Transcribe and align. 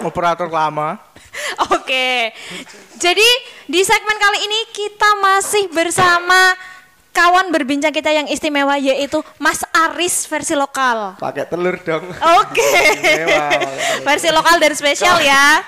operator 0.00 0.48
lama. 0.48 0.96
Oke. 1.76 2.32
Jadi 2.96 3.28
di 3.68 3.84
segmen 3.84 4.16
kali 4.16 4.48
ini 4.48 4.72
kita 4.72 5.12
masih 5.20 5.68
bersama 5.76 6.56
kawan 7.18 7.50
berbincang 7.50 7.90
kita 7.90 8.14
yang 8.14 8.30
istimewa 8.30 8.78
yaitu 8.78 9.18
Mas 9.42 9.66
Aris 9.74 10.22
versi 10.30 10.54
lokal. 10.54 11.18
Pakai 11.18 11.50
telur 11.50 11.74
dong. 11.82 12.06
Oke. 12.38 12.62
Istimewa. 12.94 13.50
versi 14.06 14.28
lokal 14.30 14.56
dan 14.62 14.72
spesial 14.78 15.18
ya. 15.18 15.66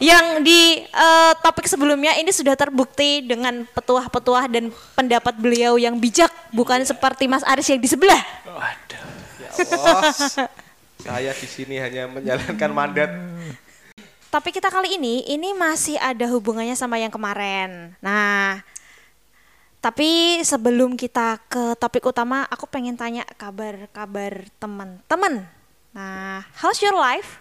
Yang 0.00 0.26
di 0.40 0.60
eh, 0.88 1.32
topik 1.44 1.68
sebelumnya 1.68 2.16
ini 2.16 2.32
sudah 2.32 2.56
terbukti 2.56 3.20
dengan 3.20 3.68
petuah-petuah 3.76 4.48
dan 4.48 4.72
pendapat 4.96 5.36
beliau 5.36 5.76
yang 5.76 6.00
bijak, 6.00 6.32
bukan 6.48 6.80
seperti 6.80 7.28
Mas 7.28 7.44
Aris 7.44 7.68
yang 7.68 7.80
di 7.84 7.88
sebelah. 7.92 8.22
Oh, 8.48 10.02
saya 11.04 11.30
di 11.36 11.48
sini 11.48 11.76
hanya 11.76 12.08
menjalankan 12.08 12.70
mandat. 12.72 13.12
Tapi 14.32 14.50
kita 14.50 14.66
kali 14.66 14.96
ini 14.98 15.28
ini 15.30 15.54
masih 15.54 15.94
ada 16.00 16.26
hubungannya 16.32 16.74
sama 16.74 16.98
yang 16.98 17.12
kemarin. 17.12 17.94
Nah, 18.02 18.64
tapi 19.84 20.40
sebelum 20.40 20.96
kita 20.96 21.36
ke 21.44 21.76
topik 21.76 22.08
utama, 22.08 22.48
aku 22.48 22.64
pengen 22.64 22.96
tanya 22.96 23.20
kabar-kabar 23.36 24.48
teman-teman. 24.56 25.44
Nah, 25.92 26.40
how's 26.56 26.80
your 26.80 26.96
life? 26.96 27.36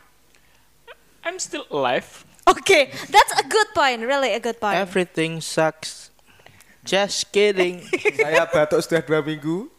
I'm 1.23 1.40
still 1.40 1.64
alive. 1.72 2.28
Oke, 2.44 2.92
that's 3.08 3.31
a 3.40 3.48
good 3.48 3.72
point, 3.72 4.03
really 4.03 4.36
a 4.36 4.44
good 4.44 4.59
point. 4.59 4.76
Everything 4.76 5.40
sucks. 5.40 6.12
Just 6.84 7.31
kidding. 7.31 7.80
Saya 8.20 8.44
batuk 8.44 8.84
sudah 8.84 9.00
dua 9.00 9.23
minggu. 9.23 9.72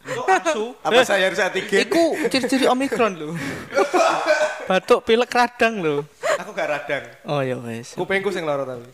Apa 0.81 1.05
saya 1.05 1.29
harus 1.29 1.37
antigen? 1.37 1.85
Iku 1.85 2.17
ciri-ciri 2.33 2.65
Omikron 2.65 3.13
lho. 3.13 3.37
Batuk 4.73 5.05
pilek 5.05 5.29
radang 5.29 5.85
lho. 5.85 6.01
Aku 6.41 6.49
gak 6.57 6.65
radang. 6.65 7.05
Oh 7.29 7.45
ya 7.45 7.61
wes. 7.61 7.93
Kupingku 7.93 8.33
sing 8.33 8.41
loro 8.41 8.65
tapi. 8.65 8.89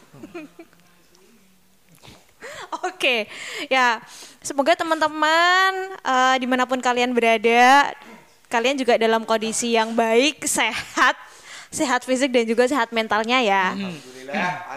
Oke, 2.82 3.30
ya 3.70 4.02
semoga 4.42 4.74
teman-teman 4.74 5.72
eh, 6.02 6.36
di 6.42 6.48
mana 6.50 6.66
pun 6.66 6.82
kalian 6.82 7.14
berada, 7.14 7.94
kalian 8.50 8.78
juga 8.78 8.98
dalam 8.98 9.22
kondisi 9.22 9.78
yang 9.78 9.94
baik, 9.94 10.42
sehat, 10.50 11.14
sehat 11.70 12.02
fisik 12.04 12.34
dan 12.34 12.44
juga 12.50 12.66
sehat 12.66 12.90
mentalnya 12.90 13.38
ya. 13.40 13.78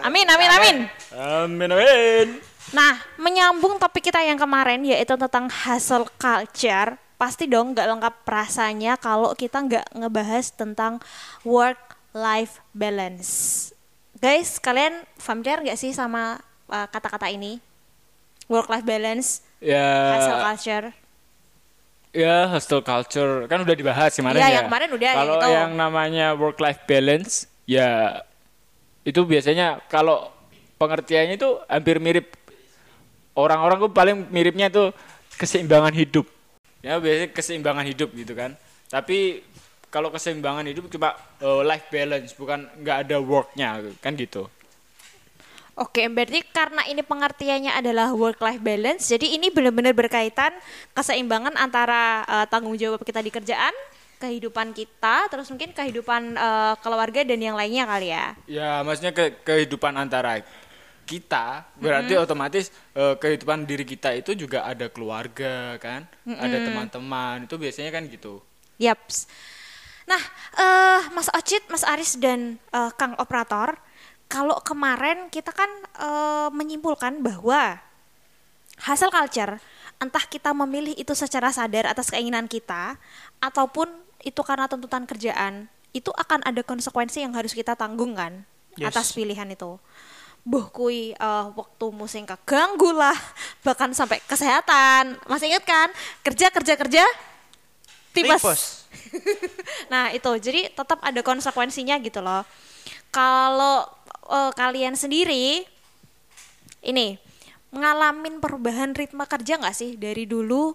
Amin, 0.05 0.27
amin, 0.29 0.51
amin. 0.53 0.77
Amin 1.17 1.69
amin. 1.73 2.29
Nah, 2.75 2.99
menyambung 3.17 3.79
topik 3.79 4.11
kita 4.11 4.21
yang 4.21 4.37
kemarin 4.37 4.83
yaitu 4.83 5.15
tentang 5.15 5.47
hustle 5.49 6.09
culture, 6.17 6.97
pasti 7.15 7.47
dong 7.47 7.73
nggak 7.73 7.89
lengkap 7.89 8.15
rasanya 8.27 8.99
kalau 8.99 9.33
kita 9.33 9.63
nggak 9.63 9.87
ngebahas 9.95 10.51
tentang 10.53 10.99
work 11.47 11.79
life 12.13 12.61
balance. 12.75 13.71
Guys, 14.19 14.57
kalian 14.59 15.05
familiar 15.19 15.61
nggak 15.61 15.79
sih 15.79 15.93
sama 15.93 16.41
uh, 16.71 16.87
kata-kata 16.89 17.29
ini? 17.29 17.61
Work 18.45 18.69
life 18.69 18.85
balance, 18.85 19.41
hustle 19.61 20.37
Ya, 20.37 20.45
culture. 20.45 20.87
ya 22.15 22.37
hostel 22.47 22.81
culture 22.85 23.49
kan 23.49 23.65
udah 23.65 23.75
dibahas 23.75 24.13
kemarin 24.15 24.39
Iya, 24.39 24.47
ya. 24.47 24.55
yang 24.61 24.67
kemarin 24.71 24.91
udah, 24.93 25.11
Kalau 25.11 25.35
yang 25.35 25.41
itu. 25.41 25.49
yang 25.57 25.73
namanya 25.75 26.27
work 26.37 26.59
life 26.61 26.85
balance, 26.85 27.49
ya 27.65 28.21
itu 29.03 29.21
biasanya 29.25 29.81
kalau 29.89 30.29
pengertiannya 30.77 31.41
itu 31.41 31.57
hampir 31.67 31.97
mirip 31.99 32.37
orang-orang 33.35 33.83
tuh 33.83 33.91
paling 33.91 34.17
miripnya 34.31 34.69
tuh 34.71 34.93
keseimbangan 35.35 35.91
hidup. 35.97 36.29
Ya 36.85 37.01
biasanya 37.01 37.33
keseimbangan 37.33 37.85
hidup 37.89 38.13
gitu 38.13 38.37
kan. 38.37 38.55
Tapi 38.93 39.41
kalau 39.89 40.13
keseimbangan 40.13 40.69
hidup 40.69 40.87
cuma 40.93 41.17
uh, 41.41 41.65
life 41.65 41.89
balance 41.89 42.37
bukan 42.37 42.69
nggak 42.79 43.09
ada 43.09 43.17
worknya 43.19 43.81
kan 44.05 44.15
gitu. 44.15 44.47
Oke, 45.75 46.07
berarti 46.07 46.47
karena 46.55 46.87
ini 46.87 47.03
pengertiannya 47.03 47.75
adalah 47.75 48.15
work 48.15 48.39
life 48.39 48.63
balance, 48.63 49.11
jadi 49.11 49.27
ini 49.35 49.51
benar-benar 49.51 49.91
berkaitan 49.91 50.55
keseimbangan 50.95 51.59
antara 51.59 52.23
eh, 52.31 52.47
tanggung 52.47 52.79
jawab 52.79 53.03
kita 53.03 53.19
di 53.19 53.35
kerjaan, 53.35 53.75
kehidupan 54.23 54.71
kita, 54.71 55.27
terus 55.27 55.51
mungkin 55.51 55.75
kehidupan 55.75 56.39
eh, 56.39 56.75
keluarga 56.79 57.27
dan 57.27 57.43
yang 57.43 57.59
lainnya 57.59 57.91
kali 57.91 58.15
ya. 58.15 58.27
Ya, 58.47 58.71
maksudnya 58.87 59.11
ke 59.11 59.35
kehidupan 59.43 59.99
antara 59.99 60.47
kita 61.05 61.67
berarti 61.77 62.15
otomatis 62.23 62.71
eh, 62.95 63.19
kehidupan 63.19 63.67
diri 63.67 63.83
kita 63.83 64.15
itu 64.15 64.31
juga 64.39 64.63
ada 64.63 64.87
keluarga 64.87 65.75
kan, 65.83 66.07
ada 66.23 66.57
teman-teman 66.71 67.51
itu 67.51 67.59
biasanya 67.59 67.91
kan 67.91 68.07
gitu. 68.07 68.39
Yaps. 68.79 69.27
Nah, 70.07 70.23
eh 70.55 71.03
Mas 71.11 71.27
Ocit, 71.35 71.67
Mas 71.67 71.83
Aris 71.83 72.15
dan 72.15 72.63
eh, 72.71 72.91
Kang 72.95 73.19
Operator, 73.19 73.75
kalau 74.35 74.59
kemarin 74.67 75.31
kita 75.31 75.55
kan 75.55 75.71
eh, 75.95 76.49
menyimpulkan 76.51 77.23
bahwa 77.23 77.79
hasil 78.83 79.07
culture 79.15 79.63
entah 80.03 80.27
kita 80.27 80.51
memilih 80.51 80.91
itu 80.99 81.15
secara 81.15 81.55
sadar 81.55 81.87
atas 81.87 82.11
keinginan 82.11 82.51
kita 82.51 82.99
ataupun 83.39 83.87
itu 84.27 84.43
karena 84.43 84.67
tuntutan 84.67 85.07
kerjaan, 85.07 85.71
itu 85.95 86.11
akan 86.11 86.43
ada 86.43 86.67
konsekuensi 86.67 87.23
yang 87.23 87.31
harus 87.39 87.55
kita 87.55 87.79
tanggung 87.79 88.19
kan 88.19 88.43
Yes. 88.75 88.91
atas 88.91 89.15
pilihan 89.15 89.47
itu. 89.55 89.79
Buh 90.43 90.67
kui 90.75 91.15
eh, 91.15 91.47
waktu 91.55 91.87
musim 91.95 92.27
keganggu 92.27 92.91
lah, 92.91 93.15
bahkan 93.63 93.95
sampai 93.95 94.19
kesehatan. 94.27 95.15
Masih 95.31 95.55
ingat 95.55 95.63
kan? 95.63 95.89
Kerja 96.27 96.51
kerja 96.51 96.75
kerja. 96.75 97.05
Tipes. 98.11 98.43
nah 99.93 100.11
itu 100.11 100.27
jadi 100.43 100.75
tetap 100.75 100.99
ada 101.03 101.23
konsekuensinya 101.23 101.99
gitu 102.03 102.19
loh 102.19 102.43
kalau 103.15 103.87
eh, 104.27 104.53
kalian 104.59 104.99
sendiri 104.99 105.63
ini 106.83 107.17
ngalamin 107.71 108.43
perubahan 108.43 108.91
ritme 108.93 109.23
kerja 109.31 109.63
nggak 109.63 109.77
sih 109.79 109.95
dari 109.95 110.27
dulu 110.27 110.75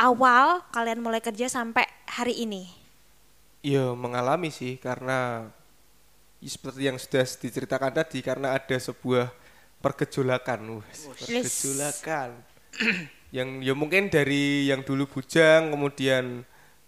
awal 0.00 0.64
kalian 0.72 1.04
mulai 1.04 1.20
kerja 1.20 1.52
sampai 1.52 1.84
hari 2.08 2.48
ini 2.48 2.86
Ya 3.66 3.90
mengalami 3.98 4.54
sih 4.54 4.78
karena 4.78 5.50
ya, 6.38 6.50
seperti 6.54 6.86
yang 6.86 7.02
sudah 7.02 7.26
diceritakan 7.26 7.90
tadi 7.98 8.22
karena 8.22 8.54
ada 8.54 8.78
sebuah 8.78 9.34
pergejolakan. 9.82 10.78
Wah, 10.78 10.86
pergejolakan. 11.18 12.30
yang 13.34 13.58
ya 13.58 13.74
mungkin 13.74 14.06
dari 14.06 14.70
yang 14.70 14.86
dulu 14.86 15.10
bujang 15.10 15.74
kemudian 15.74 16.46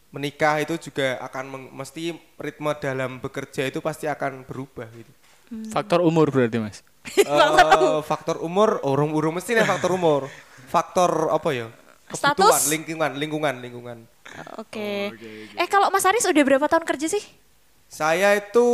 menikah 0.09 0.59
itu 0.59 0.75
juga 0.81 1.17
akan 1.21 1.45
meng- 1.47 1.71
mesti 1.75 2.13
ritme 2.37 2.71
dalam 2.77 3.19
bekerja 3.19 3.65
itu 3.65 3.79
pasti 3.79 4.05
akan 4.05 4.43
berubah 4.43 4.87
gitu. 4.91 5.11
Faktor 5.69 6.01
umur 6.01 6.29
berarti, 6.29 6.59
Mas. 6.59 6.81
Eh, 7.09 8.01
faktor 8.03 8.37
umur, 8.39 8.81
oh, 8.81 8.93
urung 8.93 9.13
urung 9.13 9.33
mesti 9.33 9.53
nih 9.53 9.65
faktor 9.65 9.93
umur. 9.93 10.29
Faktor 10.67 11.33
apa 11.33 11.49
ya? 11.51 11.67
Kebutuhan, 12.09 12.57
Status? 12.57 12.69
lingkungan, 12.69 13.11
lingkungan, 13.17 13.55
lingkungan. 13.61 13.99
oke 14.57 15.13
eh 15.55 15.67
kalau 15.69 15.89
Mas 15.89 16.05
Aris 16.05 16.25
udah 16.25 16.43
berapa 16.43 16.65
tahun 16.65 16.85
kerja 16.85 17.09
sih 17.09 17.21
Saya 17.87 18.33
itu 18.33 18.69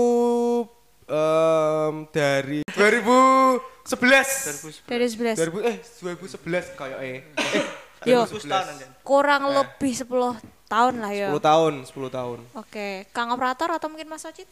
em, 1.07 2.07
dari 2.11 2.63
2011. 2.67 4.83
dari 4.87 5.07
11 5.07 5.39
2000 5.39 5.63
eh 5.63 5.77
2011 5.79 6.75
kayak 6.75 6.99
eh. 7.01 7.23
eh 7.55 7.65
Yo. 8.05 8.27
2011. 8.27 9.01
kurang 9.03 9.49
lebih 9.49 9.93
10 9.95 10.64
tahun 10.75 10.95
lah 10.99 11.13
ya 11.15 11.29
10 11.31 11.39
tahun, 11.41 11.73
10 11.87 12.11
tahun. 12.11 12.39
oke 12.53 12.87
Kang 13.11 13.31
Operator 13.31 13.71
atau 13.73 13.87
mungkin 13.87 14.11
Mas 14.11 14.23
Ocit 14.23 14.51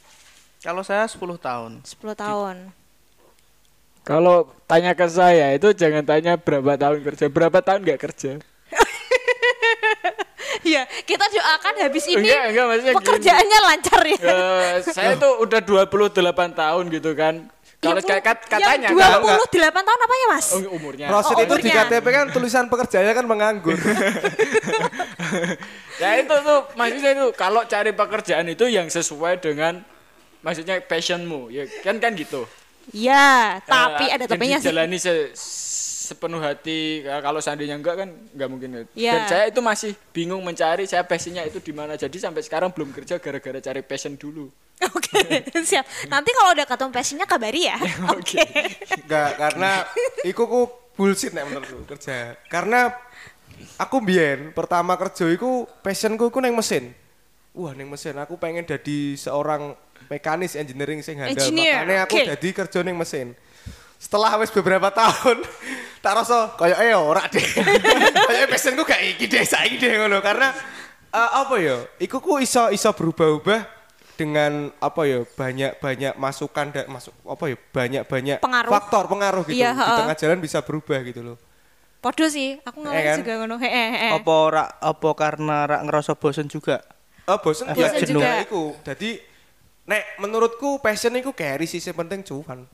Kalau 0.58 0.80
saya 0.80 1.02
10 1.04 1.18
tahun. 1.36 1.82
10 1.82 1.98
tahun 2.14 2.56
Kalau 4.02 4.36
tanya 4.64 4.94
ke 4.94 5.06
saya 5.06 5.50
itu 5.52 5.70
jangan 5.72 6.02
tanya 6.02 6.34
berapa 6.34 6.74
tahun 6.74 7.02
kerja, 7.02 7.26
berapa 7.26 7.58
tahun 7.58 7.82
nggak 7.82 8.00
kerja. 8.00 8.38
ya 10.74 10.82
kita 11.02 11.24
doakan 11.24 11.74
habis 11.80 12.04
ini 12.06 12.22
Enggak, 12.22 12.42
enggak, 12.50 12.64
maksudnya 12.66 12.92
gini. 12.92 12.98
pekerjaannya 13.02 13.58
lancar 13.62 14.00
ya 14.04 14.18
Eh, 14.18 14.72
saya 14.86 15.12
tuh 15.14 15.32
udah 15.40 15.60
28 15.62 16.18
tahun 16.52 16.84
gitu 16.90 17.10
kan. 17.14 17.34
Kalau 17.82 17.98
Ya, 17.98 18.06
kat- 18.14 18.22
kat- 18.22 18.46
katanya 18.46 18.88
yang 18.88 18.94
kan 18.94 19.42
28 19.42 19.58
tahun 19.82 20.00
apanya 20.00 20.26
mas? 20.30 20.46
Oh, 20.54 20.62
umurnya. 20.72 21.06
Rosit 21.10 21.34
Oh, 21.34 21.42
itu 21.42 21.54
di 21.58 21.66
umurnya. 21.66 21.90
KTP 21.90 22.06
kan 22.08 22.24
tulisan 22.30 22.64
pekerjaannya 22.66 23.10
kan 23.12 23.26
menganggur. 23.26 23.74
ya 25.98 26.10
itu 26.16 26.34
tuh 26.36 26.58
maksudnya 26.72 27.10
itu 27.12 27.26
kalau 27.34 27.62
cari 27.64 27.90
pekerjaan 27.92 28.46
itu 28.46 28.64
yang 28.66 28.86
sesuai 28.86 29.38
dengan 29.38 29.82
maksudnya 30.40 30.78
passionmu 30.80 31.50
ya 31.50 31.66
kan 31.82 31.98
kan 31.98 32.14
gitu 32.14 32.46
Ya, 32.90 33.62
tapi 33.62 34.10
Eh, 34.10 34.14
ada 34.14 34.26
tapinya 34.26 34.58
sih. 34.58 34.66
dijalani 34.66 34.98
se- 34.98 35.30
sepenuh 36.12 36.38
hati 36.38 37.00
Ka- 37.00 37.20
kalau 37.20 37.40
seandainya 37.40 37.74
enggak 37.74 37.96
kan 37.96 38.08
nggak 38.30 38.48
mungkin 38.48 38.68
Iya. 38.92 39.12
dan 39.12 39.22
saya 39.26 39.44
itu 39.48 39.58
masih 39.58 39.92
bingung 40.10 40.40
mencari 40.40 40.84
saya 40.84 41.00
passionnya 41.02 41.42
itu 41.42 41.58
di 41.58 41.72
mana 41.72 41.96
jadi 41.96 42.12
sampai 42.12 42.40
sekarang 42.40 42.68
belum 42.68 42.92
kerja 42.92 43.16
gara-gara 43.16 43.58
cari 43.58 43.80
passion 43.80 44.14
dulu 44.14 44.52
Oke, 44.82 45.14
siap. 45.70 45.86
Nanti 46.10 46.34
kalau 46.34 46.58
udah 46.58 46.66
ketemu 46.66 46.90
passionnya 46.90 47.22
kabari 47.22 47.70
ya. 47.70 47.78
Oke. 48.18 48.42
Enggak, 48.98 49.30
karena 49.38 49.86
iku 50.22 50.42
ku 50.44 50.60
bullshit 50.92 51.30
nek 51.30 51.46
menurutku 51.46 51.86
kerja. 51.86 52.34
Karena 52.44 52.90
aku 53.78 54.02
biyen 54.02 54.50
pertama 54.50 54.98
kerja 54.98 55.30
iku 55.30 55.70
passionku 55.80 56.26
iku 56.26 56.42
neng 56.42 56.58
mesin. 56.58 56.90
Wah, 57.54 57.78
neng 57.78 57.94
mesin 57.94 58.18
aku 58.18 58.34
pengen 58.34 58.66
jadi 58.66 59.14
seorang 59.14 59.78
mekanis 60.10 60.58
engineering 60.58 60.98
sing 60.98 61.14
handal. 61.14 61.38
Engineer, 61.38 61.86
Makanya 61.86 62.02
aku 62.02 62.16
oke. 62.18 62.26
jadi 62.34 62.48
kerja 62.50 62.78
neng 62.82 62.98
mesin. 62.98 63.38
Setelah 64.02 64.34
wis 64.36 64.50
beberapa 64.50 64.90
tahun 64.90 65.46
tak 66.04 66.12
rasa 66.12 66.50
kayak 66.54 66.78
eh 66.82 66.90
ora 66.92 67.22
deh. 67.32 67.46
kayak 68.18 68.50
passionku 68.50 68.82
gak 68.82 68.98
iki 69.00 69.26
deh, 69.26 69.44
saiki 69.44 69.78
deh 69.78 69.94
ngono 69.96 70.18
karena 70.18 70.50
eh, 71.08 71.30
apa 71.38 71.54
ya? 71.56 71.78
Iku 71.98 72.18
ku 72.18 72.36
iso 72.36 72.66
iso 72.68 72.90
berubah-ubah 72.90 73.62
dengan 74.12 74.74
apa 74.76 75.02
ya 75.02 75.22
banyak 75.24 75.78
banyak 75.78 76.12
masukan 76.14 76.66
dan 76.68 76.84
masuk 76.86 77.14
apa 77.24 77.44
ya 77.46 77.56
banyak 77.56 78.02
banyak 78.04 78.38
Pengaruh. 78.38 78.70
faktor 78.70 79.04
pengaruh 79.06 79.42
gitu 79.42 79.56
Iya, 79.56 79.72
di 79.72 79.92
tengah 79.96 80.16
jalan 80.16 80.38
bisa 80.38 80.58
berubah 80.60 81.00
gitu 81.00 81.22
loh 81.24 81.38
Podo 81.96 82.26
sih, 82.26 82.58
aku 82.60 82.82
ngalamin 82.82 83.06
kan? 83.06 83.16
juga 83.16 83.32
ngono. 83.38 83.56
Heeh, 83.56 83.88
heeh. 83.94 84.12
Apa 84.12 84.32
ora 84.34 84.64
apa 84.74 85.08
karena 85.14 85.64
rak 85.64 85.80
ngerasa 85.86 86.12
bosen 86.12 86.46
juga? 86.46 86.82
oh 87.22 87.38
bosen 87.38 87.70
Efek 87.70 87.78
ya 87.78 87.90
jenuh. 88.02 88.18
juga 88.18 88.30
iku 88.42 88.62
jadi 88.82 89.10
nek 89.84 90.18
menurutku 90.18 90.76
passion 90.76 91.14
iku 91.14 91.30
carry 91.30 91.64
sih 91.64 91.78
yang 91.78 91.94
penting 91.96 92.20
cuan 92.20 92.66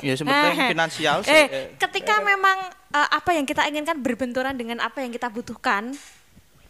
Ya 0.00 0.14
sebenarnya 0.16 0.54
Eh, 0.64 0.70
finansial 0.72 1.16
sih. 1.20 1.32
Eh, 1.34 1.46
Eh, 1.52 1.66
ketika 1.76 2.24
memang 2.24 2.58
eh, 2.88 3.08
apa 3.12 3.36
yang 3.36 3.44
kita 3.44 3.68
inginkan 3.68 4.00
berbenturan 4.00 4.56
dengan 4.56 4.80
apa 4.80 5.04
yang 5.04 5.12
kita 5.12 5.28
butuhkan, 5.28 5.92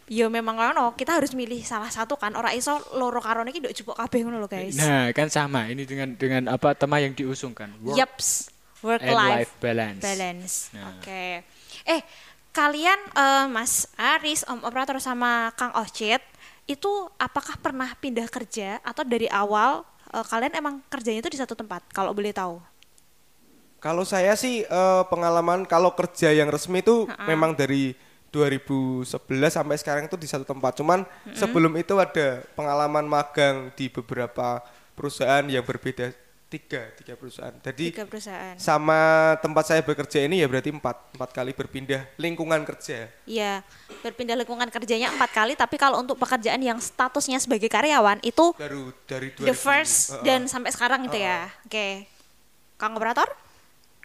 ya 0.05 0.27
memang 0.27 0.59
ngono, 0.59 0.91
kita 0.93 1.15
harus 1.15 1.31
milih 1.31 1.63
salah 1.63 1.87
satu 1.87 2.19
kan. 2.19 2.35
Ora 2.35 2.51
iso 2.51 2.75
loro 2.93 3.23
karone 3.23 3.49
iki 3.49 3.63
nduk 3.63 3.73
jupuk 3.73 3.95
kabeh 3.95 4.27
ngono 4.27 4.43
lho, 4.43 4.49
guys. 4.51 4.75
nah 4.75 5.07
kan 5.15 5.31
sama 5.31 5.71
ini 5.71 5.87
dengan 5.87 6.13
dengan 6.19 6.51
apa 6.51 6.75
tema 6.75 6.99
yang 6.99 7.15
diusungkan 7.15 7.71
work 7.79 7.95
Yaps, 7.95 8.51
work 8.83 8.99
and 8.99 9.15
life 9.15 9.31
life 9.47 9.53
balance 9.63 10.01
balance. 10.03 10.53
Nah. 10.75 10.99
Oke. 10.99 11.41
Eh, 11.87 12.01
kalian 12.51 12.99
eh, 13.15 13.45
Mas 13.47 13.87
Aris, 13.95 14.43
Om 14.45 14.61
Operator 14.63 14.99
sama 14.99 15.49
Kang 15.55 15.71
Ocit 15.79 16.21
itu 16.63 16.91
apakah 17.19 17.59
pernah 17.59 17.91
pindah 17.99 18.27
kerja 18.31 18.79
atau 18.83 19.03
dari 19.03 19.27
awal 19.27 19.83
eh, 20.11 20.23
kalian 20.23 20.53
emang 20.55 20.79
kerjanya 20.87 21.19
itu 21.19 21.31
di 21.31 21.39
satu 21.39 21.55
tempat 21.55 21.83
kalau 21.91 22.11
boleh 22.11 22.31
tahu? 22.31 22.59
Kalau 23.83 24.07
saya 24.07 24.31
sih 24.33 24.63
eh, 24.63 25.03
pengalaman 25.11 25.67
kalau 25.67 25.91
kerja 25.91 26.31
yang 26.31 26.47
resmi 26.47 26.79
itu 26.79 27.03
memang 27.27 27.51
dari 27.51 27.91
2011 28.31 29.05
sampai 29.45 29.75
sekarang 29.77 30.03
itu 30.07 30.17
di 30.17 30.25
satu 30.25 30.41
tempat 30.41 30.79
cuman 30.79 31.05
sebelum 31.35 31.75
itu 31.77 31.93
ada 31.99 32.41
pengalaman 32.57 33.05
magang 33.05 33.69
di 33.75 33.91
beberapa 33.91 34.57
perusahaan 34.97 35.45
yang 35.45 35.61
berbeda 35.61 36.09
tiga 36.49 36.85
tiga 36.93 37.13
perusahaan 37.13 37.53
jadi 37.59 37.85
Tiga 37.93 38.05
perusahaan. 38.05 38.53
sama 38.57 39.33
tempat 39.41 39.69
saya 39.69 39.81
bekerja 39.81 40.21
ini 40.21 40.41
ya 40.41 40.45
berarti 40.45 40.69
empat 40.69 41.13
empat 41.13 41.29
kali 41.29 41.49
berpindah 41.49 42.05
lingkungan 42.17 42.61
kerja 42.61 43.09
Iya, 43.25 43.65
berpindah 44.01 44.37
lingkungan 44.37 44.69
kerjanya 44.69 45.09
empat 45.09 45.33
kali, 45.33 45.53
tapi 45.57 45.81
kalau 45.81 45.97
untuk 45.97 46.13
pekerjaan 46.17 46.61
yang 46.61 46.77
statusnya 46.77 47.41
sebagai 47.41 47.69
karyawan 47.69 48.21
itu 48.21 48.53
baru 48.53 48.93
dari 49.09 49.33
2000 49.33 49.49
the 49.49 49.57
first 49.57 50.13
Heeh. 50.13 50.25
dan 50.25 50.39
sampai 50.45 50.69
sekarang 50.69 51.01
itu 51.09 51.17
ya. 51.17 51.49
Oke, 51.65 52.05
Kang 52.77 52.93
Operator? 52.93 53.25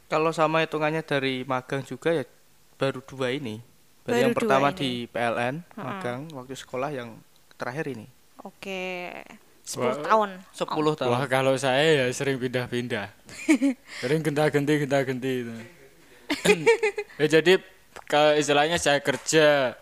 Kalau 0.08 0.32
sama 0.32 0.64
hitungannya 0.64 1.04
dari 1.04 1.44
magang 1.44 1.84
juga 1.84 2.16
ya 2.16 2.24
baru 2.80 3.04
dua 3.04 3.28
ini. 3.32 3.60
Baru, 4.02 4.08
Baru 4.08 4.22
yang 4.24 4.32
dua 4.32 4.38
pertama 4.40 4.68
ini. 4.72 4.78
di 4.80 4.90
PLN 5.12 5.54
magang 5.76 6.20
waktu 6.32 6.56
sekolah 6.56 6.90
yang 6.96 7.20
terakhir 7.60 7.92
ini. 7.92 8.08
Oke, 8.40 9.12
10 9.68 9.84
Wah. 9.84 10.00
tahun. 10.00 10.30
10 10.56 10.96
tahun. 10.96 11.10
Wah 11.12 11.24
kalau 11.28 11.52
saya 11.60 11.84
ya 11.84 12.06
sering 12.16 12.40
pindah-pindah, 12.40 13.12
sering 14.00 14.24
genta-genti 14.24 14.72
genta-genti 14.88 15.32
itu. 15.44 15.54
ya 17.20 17.26
jadi 17.28 17.60
kalau 18.08 18.32
istilahnya 18.32 18.80
saya 18.80 19.04
kerja 19.04 19.76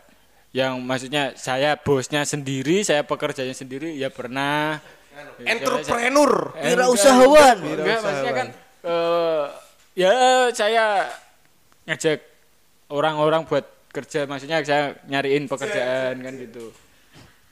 yang 0.50 0.82
maksudnya 0.82 1.38
saya 1.38 1.78
bosnya 1.78 2.26
sendiri, 2.26 2.82
saya 2.82 3.06
pekerjanya 3.06 3.54
sendiri 3.54 3.94
ya 3.94 4.10
pernah. 4.10 4.82
Entrepreneur 5.46 6.52
Wirausahawan. 6.58 7.56
Enggak, 7.62 7.78
enggak, 7.78 7.98
maksudnya 8.02 8.34
kan 8.34 8.48
eh, 8.84 9.15
ya 9.96 10.12
saya 10.52 11.08
ngajak 11.88 12.20
orang-orang 12.92 13.48
buat 13.48 13.64
kerja, 13.90 14.28
maksudnya 14.28 14.60
saya 14.60 15.00
nyariin 15.08 15.48
pekerjaan 15.48 16.20
kan 16.20 16.32
gitu. 16.36 16.68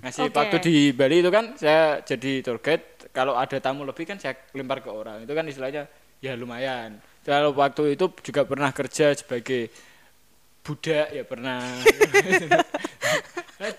Ngasih 0.04 0.28
Oke. 0.28 0.36
waktu 0.36 0.56
di 0.60 0.74
Bali 0.92 1.24
itu 1.24 1.32
kan 1.32 1.56
saya 1.56 2.04
jadi 2.04 2.44
tour 2.44 2.60
guide, 2.60 3.08
kalau 3.16 3.32
ada 3.40 3.56
tamu 3.56 3.88
lebih 3.88 4.04
kan 4.04 4.20
saya 4.20 4.36
lempar 4.52 4.84
ke 4.84 4.92
orang. 4.92 5.24
Itu 5.24 5.32
kan 5.32 5.48
istilahnya 5.48 5.88
ya 6.20 6.36
lumayan. 6.36 7.00
Kalau 7.24 7.56
waktu 7.56 7.96
itu 7.96 8.12
juga 8.20 8.44
pernah 8.44 8.68
kerja 8.76 9.16
sebagai 9.16 9.72
budak 10.60 11.08
ya 11.08 11.24
pernah. 11.24 11.64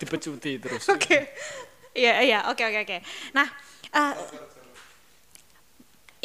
Dipecuti 0.02 0.58
terus. 0.58 0.90
Oke. 0.90 1.30
Iya, 1.94 2.20
iya, 2.26 2.38
oke, 2.50 2.60
oke, 2.60 2.78
oke. 2.82 2.98
Nah, 3.32 3.46
eh, 3.94 4.12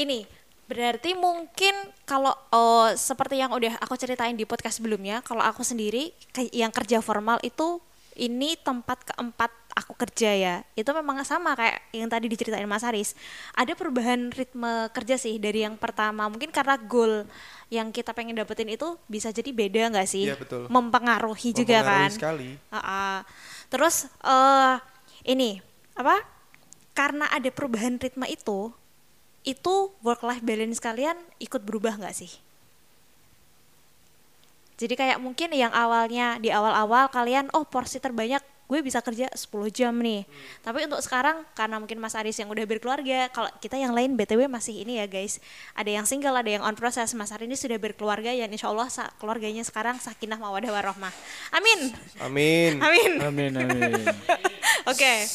ini 0.01 0.25
berarti 0.71 1.11
mungkin 1.11 1.75
kalau 2.07 2.31
oh, 2.49 2.87
seperti 2.95 3.43
yang 3.43 3.51
udah 3.51 3.75
aku 3.83 3.99
ceritain 3.99 4.39
di 4.39 4.47
podcast 4.47 4.79
sebelumnya, 4.79 5.19
kalau 5.19 5.43
aku 5.43 5.61
sendiri 5.61 6.15
ke- 6.31 6.47
yang 6.55 6.71
kerja 6.71 7.03
formal 7.03 7.35
itu 7.43 7.83
ini 8.15 8.55
tempat 8.55 9.03
keempat 9.07 9.51
aku 9.71 9.95
kerja 9.95 10.31
ya. 10.31 10.55
Itu 10.75 10.91
memang 10.91 11.23
sama 11.23 11.55
kayak 11.55 11.79
yang 11.91 12.07
tadi 12.07 12.27
diceritain 12.27 12.67
Mas 12.67 12.83
Haris. 12.83 13.15
Ada 13.55 13.75
perubahan 13.75 14.31
ritme 14.31 14.91
kerja 14.91 15.15
sih 15.15 15.39
dari 15.39 15.63
yang 15.63 15.75
pertama. 15.75 16.27
Mungkin 16.27 16.51
karena 16.51 16.75
goal 16.75 17.23
yang 17.71 17.87
kita 17.91 18.11
pengen 18.11 18.35
dapetin 18.35 18.67
itu 18.67 18.99
bisa 19.07 19.31
jadi 19.31 19.47
beda 19.51 19.91
nggak 19.95 20.07
sih? 20.07 20.27
Iya, 20.27 20.35
betul. 20.35 20.67
Mempengaruhi 20.67 21.55
juga 21.55 21.83
Mempengaruhi 21.83 22.03
kan? 22.03 22.09
sekali. 22.11 22.49
Ah, 22.67 22.77
ah. 22.79 23.17
Terus 23.71 23.95
eh 24.23 24.75
ini 25.27 25.63
apa? 25.95 26.19
Karena 26.91 27.31
ada 27.31 27.47
perubahan 27.47 27.95
ritme 27.95 28.27
itu, 28.27 28.75
itu 29.41 29.89
work 30.05 30.21
life 30.21 30.45
balance 30.45 30.77
kalian 30.77 31.17
ikut 31.41 31.61
berubah 31.65 31.97
nggak 31.97 32.15
sih? 32.15 32.31
Jadi 34.81 34.97
kayak 34.97 35.21
mungkin 35.21 35.53
yang 35.53 35.69
awalnya 35.69 36.41
di 36.41 36.49
awal-awal 36.49 37.05
kalian 37.13 37.53
oh 37.53 37.61
porsi 37.61 38.01
terbanyak 38.01 38.41
gue 38.71 38.79
bisa 38.79 39.03
kerja 39.03 39.27
10 39.27 39.51
jam 39.69 39.91
nih. 39.99 40.23
Tapi 40.63 40.87
untuk 40.87 41.03
sekarang 41.03 41.43
karena 41.53 41.75
mungkin 41.75 41.99
Mas 41.99 42.15
Aris 42.15 42.39
yang 42.39 42.47
udah 42.47 42.63
berkeluarga, 42.63 43.27
kalau 43.35 43.51
kita 43.59 43.75
yang 43.75 43.91
lain 43.91 44.15
BTW 44.15 44.47
masih 44.47 44.87
ini 44.87 44.95
ya 44.95 45.11
guys. 45.11 45.43
Ada 45.75 45.99
yang 45.99 46.07
single, 46.07 46.39
ada 46.39 46.47
yang 46.47 46.63
on 46.63 46.73
proses. 46.79 47.11
Mas 47.11 47.35
Aris 47.35 47.51
ini 47.51 47.59
sudah 47.59 47.75
berkeluarga 47.75 48.31
ya 48.31 48.47
insya 48.47 48.71
Allah 48.71 48.87
sa- 48.87 49.11
keluarganya 49.19 49.59
sekarang 49.67 49.99
sakinah 49.99 50.39
mawadah 50.39 50.71
warahmah. 50.71 51.11
Amin. 51.51 51.91
amin 52.23 52.79
Amin. 52.79 53.11
Amin 53.19 53.51
amin. 53.59 54.07
Oke. 54.91 55.27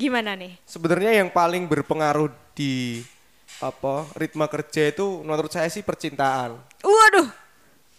Gimana 0.00 0.32
nih? 0.38 0.56
sebenarnya 0.64 1.20
yang 1.20 1.28
paling 1.28 1.68
berpengaruh 1.68 2.32
di 2.56 3.04
apa 3.60 4.08
ritme 4.14 4.44
kerja 4.46 4.88
itu 4.88 5.20
menurut 5.20 5.48
saya 5.48 5.68
sih 5.68 5.80
percintaan 5.80 6.56
Waduh. 6.80 7.28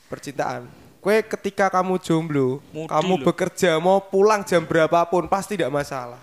percintaan 0.07 0.65
kue 0.97 1.21
ketika 1.23 1.69
kamu 1.71 1.97
jomblo 1.97 2.61
Mudi 2.71 2.85
kamu 2.87 3.13
loh. 3.15 3.23
bekerja 3.23 3.77
mau 3.77 3.97
pulang 3.99 4.41
jam 4.41 4.61
berapapun 4.61 5.25
pasti 5.25 5.53
tidak 5.53 5.69
masalah 5.71 6.21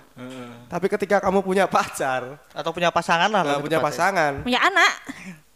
tapi 0.67 0.87
ketika 0.89 1.19
kamu 1.21 1.41
punya 1.41 1.65
pacar 1.65 2.43
Atau 2.51 2.71
punya 2.71 2.91
pasangan 2.91 3.31
lah. 3.31 3.43
lebih 3.49 3.71
punya 3.71 3.79
tepatnya. 3.79 3.95
pasangan 3.95 4.33
Punya 4.43 4.61
anak. 4.61 4.93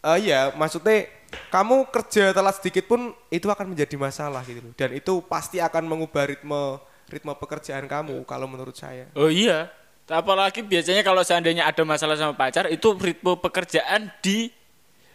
eh 0.05 0.17
iya 0.21 0.41
maksudnya 0.53 1.07
kamu 1.49 1.87
kerja 1.89 2.31
telat 2.31 2.55
sedikit 2.55 2.85
pun 2.85 3.11
itu 3.27 3.45
akan 3.45 3.67
menjadi 3.69 3.95
masalah 3.97 4.39
gitu 4.43 4.59
loh 4.61 4.73
dan 4.73 4.91
itu 4.91 5.19
pasti 5.21 5.59
akan 5.59 5.83
mengubah 5.83 6.23
ritme 6.25 6.79
ritme 7.05 7.31
pekerjaan 7.33 7.83
kamu 7.85 8.23
kalau 8.23 8.45
menurut 8.45 8.73
saya 8.73 9.11
Oh 9.13 9.27
iya. 9.27 9.67
Apalagi 10.03 10.59
biasanya 10.61 10.99
kalau 10.99 11.23
seandainya 11.23 11.63
ada 11.63 11.83
masalah 11.87 12.19
sama 12.19 12.35
pacar, 12.35 12.67
itu 12.67 12.91
ritme 12.99 13.39
pekerjaan 13.39 14.11
di 14.19 14.51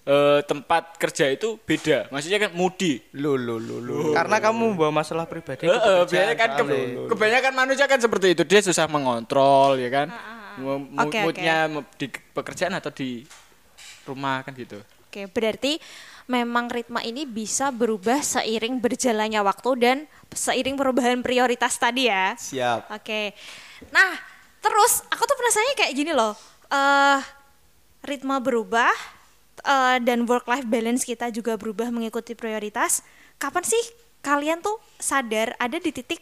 eh, 0.08 0.40
tempat 0.48 0.96
kerja 0.96 1.28
itu 1.28 1.60
beda. 1.60 2.08
Maksudnya 2.08 2.48
kan 2.48 2.50
mudi. 2.56 2.96
lo 3.12 3.36
lo 3.36 3.60
lo 3.60 3.76
lo 3.84 4.16
Karena 4.16 4.40
kamu 4.40 4.72
membawa 4.72 5.04
masalah 5.04 5.28
pribadi. 5.28 5.68
Ke 5.68 5.76
pekerjaan 5.76 6.08
biasanya 6.08 6.34
kan 6.34 6.50
ke- 6.56 7.04
kebanyakan 7.12 7.52
manusia 7.52 7.84
kan 7.84 8.00
seperti 8.00 8.32
itu. 8.32 8.42
Dia 8.48 8.60
susah 8.64 8.88
mengontrol 8.88 9.76
ya 9.76 9.92
kan. 9.92 10.08
Oke, 10.08 10.64
oke. 11.04 11.18
Moodnya 11.22 11.56
di 12.00 12.06
pekerjaan 12.08 12.72
atau 12.74 12.88
di 12.88 13.28
rumah 14.08 14.40
kan 14.40 14.56
gitu. 14.56 14.80
Oke, 15.08 15.28
berarti 15.28 15.76
memang 16.28 16.68
ritme 16.68 17.00
ini 17.00 17.24
bisa 17.24 17.68
berubah 17.68 18.20
seiring 18.20 18.80
berjalannya 18.80 19.40
waktu 19.40 19.70
dan 19.80 19.96
seiring 20.32 20.76
perubahan 20.76 21.20
prioritas 21.20 21.76
tadi 21.76 22.08
ya. 22.08 22.32
siap 22.36 22.88
Oke. 22.92 23.32
Nah, 23.92 24.16
terus 24.62 25.02
aku 25.08 25.22
tuh 25.24 25.36
penasarannya 25.38 25.76
kayak 25.78 25.94
gini 25.94 26.12
loh. 26.14 26.34
eh 26.68 27.20
ritme 28.04 28.36
berubah 28.42 28.92
eh, 29.64 29.96
dan 30.04 30.24
work 30.28 30.44
life 30.46 30.68
balance 30.68 31.02
kita 31.02 31.32
juga 31.32 31.56
berubah 31.56 31.88
mengikuti 31.88 32.36
prioritas. 32.36 33.00
kapan 33.38 33.62
sih 33.62 33.84
kalian 34.20 34.58
tuh 34.58 34.74
sadar 34.98 35.54
ada 35.62 35.78
di 35.78 35.94
titik 35.94 36.18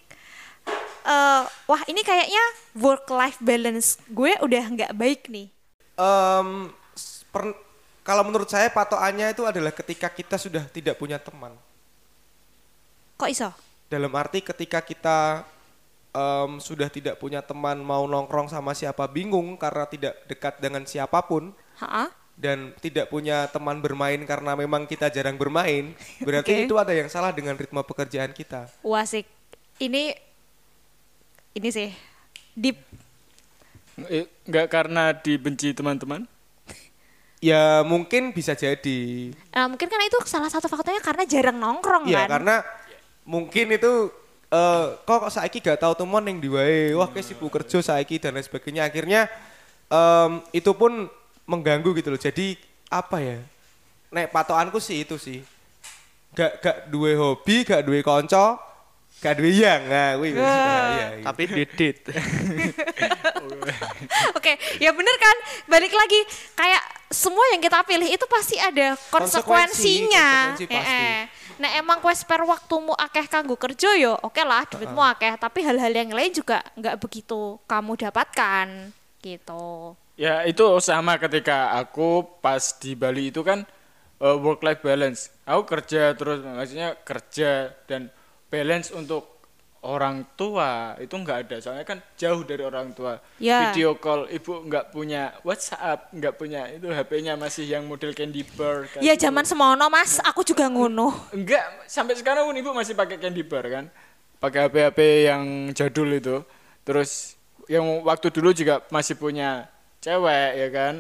eh 1.06 1.42
wah 1.46 1.82
ini 1.88 2.02
kayaknya 2.04 2.44
work 2.76 3.08
life 3.08 3.40
balance 3.40 3.96
gue 4.10 4.36
udah 4.42 4.64
nggak 4.68 4.92
baik 4.92 5.30
nih. 5.32 5.48
Per- 7.32 7.58
kalau 8.06 8.22
menurut 8.22 8.46
saya 8.46 8.70
patokannya 8.70 9.34
itu 9.34 9.42
adalah 9.42 9.74
ketika 9.74 10.06
kita 10.10 10.38
sudah 10.38 10.64
tidak 10.70 10.94
punya 10.94 11.18
teman. 11.18 11.54
Kok 13.18 13.30
iso? 13.30 13.50
Dalam 13.86 14.10
arti 14.14 14.42
ketika 14.42 14.82
kita 14.82 15.46
em, 16.16 16.56
sudah 16.58 16.88
tidak 16.88 17.20
punya 17.20 17.44
teman 17.44 17.76
mau 17.78 18.08
nongkrong 18.08 18.48
sama 18.48 18.72
siapa 18.72 19.04
bingung 19.06 19.54
karena 19.54 19.84
tidak 19.84 20.16
dekat 20.24 20.56
dengan 20.56 20.82
siapa 20.82 21.20
pun 21.20 21.52
Ha-ha. 21.76 22.08
dan 22.32 22.72
tidak 22.80 23.08
punya 23.08 23.44
teman 23.48 23.80
bermain 23.80 24.20
karena 24.24 24.52
memang 24.52 24.84
kita 24.84 25.08
jarang 25.08 25.36
bermain, 25.36 25.92
berarti 26.26 26.52
Oke. 26.52 26.64
itu 26.64 26.74
ada 26.74 26.92
yang 26.92 27.08
salah 27.08 27.30
dengan 27.30 27.52
ritme 27.54 27.80
pekerjaan 27.80 28.32
kita. 28.32 28.72
Wasik. 28.80 29.28
Ini 29.76 30.16
ini 31.52 31.68
sih 31.68 31.92
deep. 32.52 32.80
Eh, 34.08 34.24
Nggak 34.44 34.68
karena 34.68 35.12
dibenci 35.12 35.72
teman-teman? 35.72 36.24
Ya 37.40 37.84
mungkin 37.84 38.32
bisa 38.32 38.56
jadi. 38.56 39.32
Nah, 39.52 39.68
mungkin 39.68 39.88
kan 39.88 40.00
itu 40.00 40.16
salah 40.24 40.48
satu 40.48 40.68
faktornya 40.68 41.04
karena 41.04 41.24
jarang 41.24 41.56
nongkrong 41.56 42.08
Iya 42.08 42.24
kan. 42.24 42.40
karena 42.40 42.56
mungkin 43.24 43.76
itu 43.76 44.08
eh 44.46 44.84
kok 45.02 45.26
kok 45.26 45.32
saiki 45.34 45.58
gak 45.58 45.82
tahu 45.82 45.98
teman 45.98 46.22
yang 46.22 46.38
diwae 46.38 46.94
wah 46.94 47.10
kayak 47.10 47.26
sibuk 47.26 47.50
kerja 47.50 47.82
saiki 47.82 48.22
dan 48.22 48.38
lain 48.38 48.46
sebagainya 48.46 48.86
akhirnya 48.86 49.26
em, 49.90 50.38
itu 50.54 50.70
pun 50.70 51.10
mengganggu 51.50 51.90
gitu 51.98 52.14
loh 52.14 52.20
jadi 52.20 52.54
apa 52.86 53.18
ya 53.18 53.38
nek 54.14 54.30
patokanku 54.30 54.78
sih 54.78 55.02
itu 55.02 55.18
sih 55.18 55.42
gak 56.30 56.62
gak 56.62 56.76
duwe 56.94 57.18
hobi 57.18 57.66
gak 57.66 57.82
duwe 57.82 58.06
konco 58.06 58.62
gak 59.18 59.34
duwe 59.34 59.50
yang 59.50 59.82
nah 59.90 60.14
wih 60.20 60.36
wis, 60.36 60.44
nah, 60.44 60.84
iya, 60.94 61.06
iya. 61.16 61.24
Tapi 61.24 61.42
didit. 61.48 62.04
Oke, 64.36 64.52
ya 64.76 64.92
bener 64.92 65.16
kan? 65.16 65.36
Balik 65.66 65.90
lagi 65.90 66.20
kayak 66.52 66.82
semua 67.08 67.40
yang 67.56 67.64
kita 67.64 67.80
pilih 67.88 68.12
itu 68.12 68.26
pasti 68.28 68.60
ada 68.60 68.92
konsekuensinya. 69.08 70.52
Konsekuensi, 70.52 70.52
konsekuensi 70.52 70.68
pasti. 70.68 70.92
Eh, 70.92 71.00
eh. 71.00 71.24
Nah 71.56 71.72
emang 71.80 72.04
kue 72.04 72.12
spare 72.12 72.44
waktumu 72.44 72.92
akeh 72.92 73.24
kanggo 73.28 73.56
kerja 73.56 73.96
yo, 73.96 74.12
oke 74.20 74.44
lah 74.44 74.68
duitmu 74.68 75.00
akeh, 75.00 75.40
tapi 75.40 75.64
hal-hal 75.64 75.92
yang 75.92 76.12
lain 76.12 76.32
juga 76.32 76.60
nggak 76.76 77.00
begitu 77.00 77.56
kamu 77.64 77.96
dapatkan 77.96 78.92
gitu. 79.24 79.96
Ya 80.16 80.44
itu 80.48 80.64
sama 80.84 81.20
ketika 81.20 81.76
aku 81.76 82.24
pas 82.40 82.76
di 82.80 82.92
Bali 82.96 83.32
itu 83.32 83.40
kan 83.44 83.64
work 84.20 84.64
life 84.64 84.80
balance. 84.80 85.32
Aku 85.44 85.68
kerja 85.68 86.16
terus 86.16 86.40
maksudnya 86.40 86.96
kerja 87.04 87.72
dan 87.84 88.08
balance 88.48 88.92
untuk 88.92 89.35
orang 89.82 90.24
tua 90.34 90.96
itu 90.96 91.12
nggak 91.12 91.38
ada. 91.46 91.56
Soalnya 91.58 91.84
kan 91.84 91.98
jauh 92.14 92.42
dari 92.42 92.62
orang 92.62 92.90
tua. 92.92 93.18
Ya. 93.36 93.68
Video 93.70 93.94
call 93.96 94.26
ibu 94.28 94.64
nggak 94.64 94.90
punya 94.90 95.36
WhatsApp, 95.42 96.10
nggak 96.10 96.34
punya 96.34 96.70
itu 96.70 96.88
HP-nya 96.88 97.34
masih 97.34 97.66
yang 97.66 97.84
model 97.84 98.10
Candy 98.12 98.42
Bar. 98.42 98.88
kayak 98.88 99.02
Ya 99.02 99.14
gitu. 99.14 99.28
zaman 99.28 99.44
semono 99.44 99.86
mas, 99.86 100.18
aku 100.20 100.42
juga 100.42 100.66
ngono. 100.66 101.12
Enggak, 101.30 101.86
sampai 101.86 102.16
sekarang 102.16 102.46
pun 102.46 102.56
ibu 102.56 102.70
masih 102.70 102.94
pakai 102.94 103.18
Candy 103.18 103.42
Bar 103.42 103.64
kan. 103.66 103.84
Pakai 104.36 104.68
HP-HP 104.68 104.98
yang 105.26 105.42
jadul 105.72 106.10
itu. 106.12 106.36
Terus 106.86 107.34
yang 107.66 107.82
waktu 108.06 108.30
dulu 108.30 108.54
juga 108.54 108.82
masih 108.88 109.14
punya 109.14 109.66
cewek 109.98 110.50
ya 110.54 110.68
kan. 110.70 110.94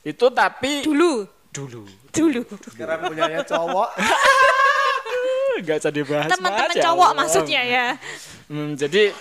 Itu 0.00 0.32
tapi 0.32 0.82
Dulu, 0.82 1.28
dulu. 1.52 1.84
dulu. 2.10 2.40
sekarang 2.72 3.04
punyanya 3.06 3.44
cowok 3.44 3.90
Enggak 5.60 5.84
usah 5.84 5.92
dibahas. 5.92 6.30
Teman-teman 6.32 6.76
ya 6.76 6.84
cowok 6.88 7.10
Allah. 7.12 7.18
maksudnya 7.20 7.62
ya. 7.62 7.86
Hmm, 8.48 8.72
jadi 8.74 9.12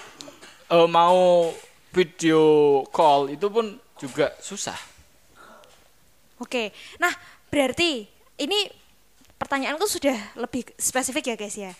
eh, 0.71 0.87
mau 0.87 1.51
video 1.91 2.41
call 2.93 3.35
itu 3.35 3.47
pun 3.51 3.75
juga 3.99 4.31
susah. 4.39 4.77
Oke, 6.39 6.71
nah 7.03 7.11
berarti 7.51 8.07
ini 8.39 8.59
pertanyaanku 9.35 9.83
sudah 9.83 10.15
lebih 10.39 10.63
spesifik 10.79 11.35
ya 11.35 11.35
guys 11.35 11.57
ya. 11.59 11.73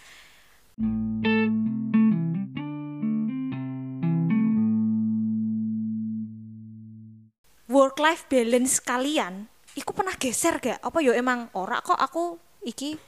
Work 7.69 8.01
life 8.01 8.27
balance 8.27 8.81
kalian, 8.83 9.47
iku 9.77 9.95
pernah 9.95 10.17
geser 10.19 10.59
gak? 10.59 10.83
Apa 10.83 10.99
yo 10.99 11.15
emang 11.15 11.47
ora 11.55 11.79
kok 11.79 11.95
aku 11.95 12.35
iki 12.65 12.99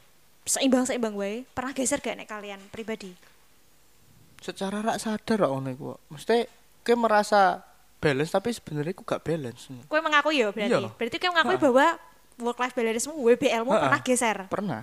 seimbang 0.45 0.85
seimbang 0.85 1.13
wae. 1.13 1.45
Pernah 1.53 1.73
geser 1.73 2.01
gak 2.01 2.17
nek 2.17 2.29
kalian 2.29 2.61
pribadi? 2.73 3.13
Secara 4.41 4.81
rak 4.81 4.97
sadar 4.97 5.45
kok 5.45 5.51
ngono 5.51 5.69
iku. 5.69 5.89
Mesti 6.09 6.45
kowe 6.81 6.95
merasa 6.97 7.61
balance 8.01 8.33
tapi 8.33 8.49
sebenarnya 8.49 8.97
aku 8.97 9.03
gak 9.05 9.21
balance. 9.21 9.69
Kue 9.85 9.99
mengakui 10.01 10.41
ya 10.41 10.49
berarti. 10.49 10.73
Iya. 10.73 10.89
Berarti 10.97 11.17
kue 11.21 11.29
mengakui 11.29 11.57
bahwa 11.61 11.87
work 12.41 12.57
life 12.57 12.73
balance-mu 12.73 13.13
WBL-mu 13.21 13.69
Ha-ha. 13.69 13.83
pernah 13.85 14.01
geser. 14.01 14.37
Pernah. 14.49 14.81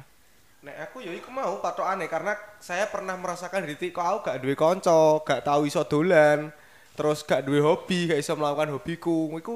Nek 0.62 0.76
aku 0.90 1.02
ya 1.02 1.10
iku 1.14 1.30
mau 1.30 1.58
patokane 1.58 2.06
karena 2.06 2.34
saya 2.62 2.86
pernah 2.86 3.14
merasakan 3.18 3.66
di 3.66 3.74
titik 3.74 3.98
kok 3.98 4.06
aku 4.06 4.18
gak 4.30 4.38
duwe 4.42 4.54
konco, 4.54 5.22
gak 5.26 5.42
tahu 5.42 5.66
iso 5.66 5.82
dolan, 5.86 6.54
terus 6.94 7.26
gak 7.26 7.46
duwe 7.46 7.58
hobi, 7.62 8.10
gak 8.10 8.18
iso 8.22 8.38
melakukan 8.38 8.70
hobiku. 8.74 9.34
Iku 9.38 9.54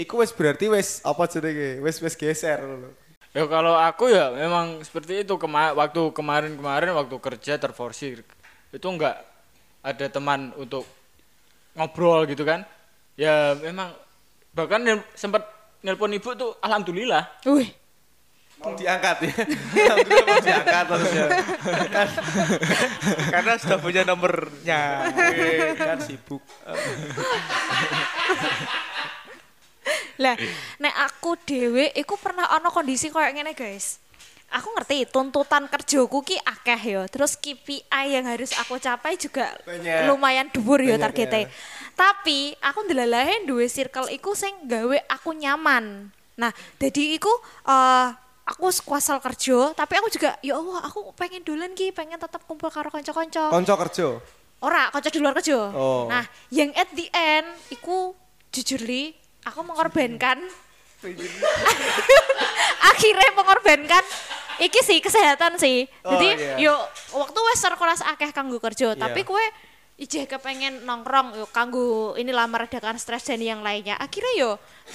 iku 0.00 0.14
wis 0.24 0.32
berarti 0.32 0.72
wis 0.72 1.04
apa 1.04 1.28
jenenge? 1.28 1.84
Wis 1.84 2.00
wis 2.00 2.16
geser 2.16 2.64
lho. 2.64 2.92
Ya 3.34 3.42
kalau 3.50 3.74
aku 3.74 4.14
ya 4.14 4.30
memang 4.30 4.78
seperti 4.86 5.26
itu 5.26 5.34
Kema 5.34 5.74
waktu 5.74 5.98
kemarin-kemarin 6.14 6.94
waktu 6.94 7.18
kerja 7.18 7.58
terforsir 7.58 8.22
itu 8.70 8.86
enggak 8.86 9.18
ada 9.82 10.06
teman 10.06 10.54
untuk 10.54 10.86
ngobrol 11.74 12.30
gitu 12.30 12.46
kan. 12.46 12.62
Ya 13.18 13.58
memang 13.58 13.90
bahkan 14.54 15.02
sempat 15.18 15.50
nelpon 15.82 16.14
ibu 16.14 16.30
tuh 16.38 16.54
alhamdulillah. 16.62 17.26
Wih, 17.50 17.74
Mau 18.62 18.70
diangkat 18.78 19.16
ya. 19.28 19.34
Alhamdulillah 19.92 20.24
mau 20.24 20.40
diangkat 20.40 20.86
harusnya. 20.88 21.26
Karena 23.28 23.52
sudah 23.60 23.78
punya 23.82 24.02
nomornya. 24.08 24.80
Eh, 25.12 25.76
kan 25.76 26.00
sibuk. 26.00 26.40
lah 30.22 30.36
nek 30.78 30.94
aku 31.06 31.36
dhewe 31.42 31.90
iku 31.94 32.14
pernah 32.16 32.48
ana 32.48 32.70
kondisi 32.70 33.08
koyo 33.08 33.28
ngene 33.30 33.52
guys. 33.52 34.00
Aku 34.54 34.70
ngerti 34.70 35.10
tuntutan 35.10 35.66
kerjaku 35.66 36.22
ki 36.22 36.38
akeh 36.38 36.78
ya. 36.78 37.02
Terus 37.10 37.34
KPI 37.34 38.14
yang 38.14 38.22
harus 38.30 38.54
aku 38.54 38.78
capai 38.78 39.18
juga 39.18 39.50
Banyak. 39.66 40.06
lumayan 40.06 40.46
dhuwur 40.46 40.78
ya 40.78 40.94
Banyak, 40.94 41.02
targetnya. 41.10 41.40
ya. 41.42 41.48
Tapi 41.98 42.54
aku 42.62 42.86
ndelalahe 42.86 43.50
duwe 43.50 43.66
circle 43.66 44.06
iku 44.14 44.30
sing 44.38 44.54
gawe 44.70 45.10
aku 45.10 45.34
nyaman. 45.34 46.06
Nah, 46.38 46.54
jadi 46.78 47.18
iku 47.18 47.30
eh 47.66 48.08
aku 48.46 48.70
kuasal 48.86 49.18
kerja, 49.18 49.74
tapi 49.74 49.98
aku 49.98 50.12
juga 50.12 50.38
ya 50.38 50.54
Allah, 50.54 50.86
aku 50.86 51.10
pengen 51.18 51.42
dolan 51.42 51.74
ki, 51.74 51.90
pengen 51.90 52.20
tetap 52.20 52.46
kumpul 52.46 52.70
karo 52.70 52.94
kanca-kanca. 52.94 53.50
Konco 53.50 53.74
kerja. 53.74 54.06
Ora, 54.62 54.86
kanca 54.94 55.10
di 55.10 55.18
luar 55.18 55.34
kerja. 55.34 55.74
Oh. 55.74 56.06
Nah, 56.06 56.22
yang 56.54 56.70
at 56.78 56.94
the 56.94 57.10
end 57.10 57.48
iku 57.74 58.14
jujur 58.54 58.78
li, 58.78 59.18
aku 59.44 59.60
mengorbankan 59.62 60.40
akhirnya 62.90 63.30
mengorbankan 63.36 64.04
iki 64.62 64.80
sih 64.80 64.98
kesehatan 65.04 65.60
sih. 65.60 65.84
Oh, 66.00 66.16
Jadi 66.16 66.28
iya. 66.58 66.70
yo 66.70 66.74
waktu 67.12 67.38
wes 67.38 67.60
serkulas 67.60 68.00
akeh 68.00 68.30
kanggo 68.32 68.56
kerja, 68.62 68.94
tapi 68.96 69.20
Iya. 69.20 69.28
kue 69.28 69.44
ijeh 69.94 70.24
kepengen 70.26 70.82
nongkrong 70.82 71.38
yo 71.38 71.46
kanggo 71.52 72.18
inilah 72.18 72.48
meredakan 72.50 72.98
stres 72.98 73.26
dan 73.26 73.42
yang 73.42 73.60
lainnya. 73.60 73.98
Akhirnya 73.98 74.32
yo 74.38 74.50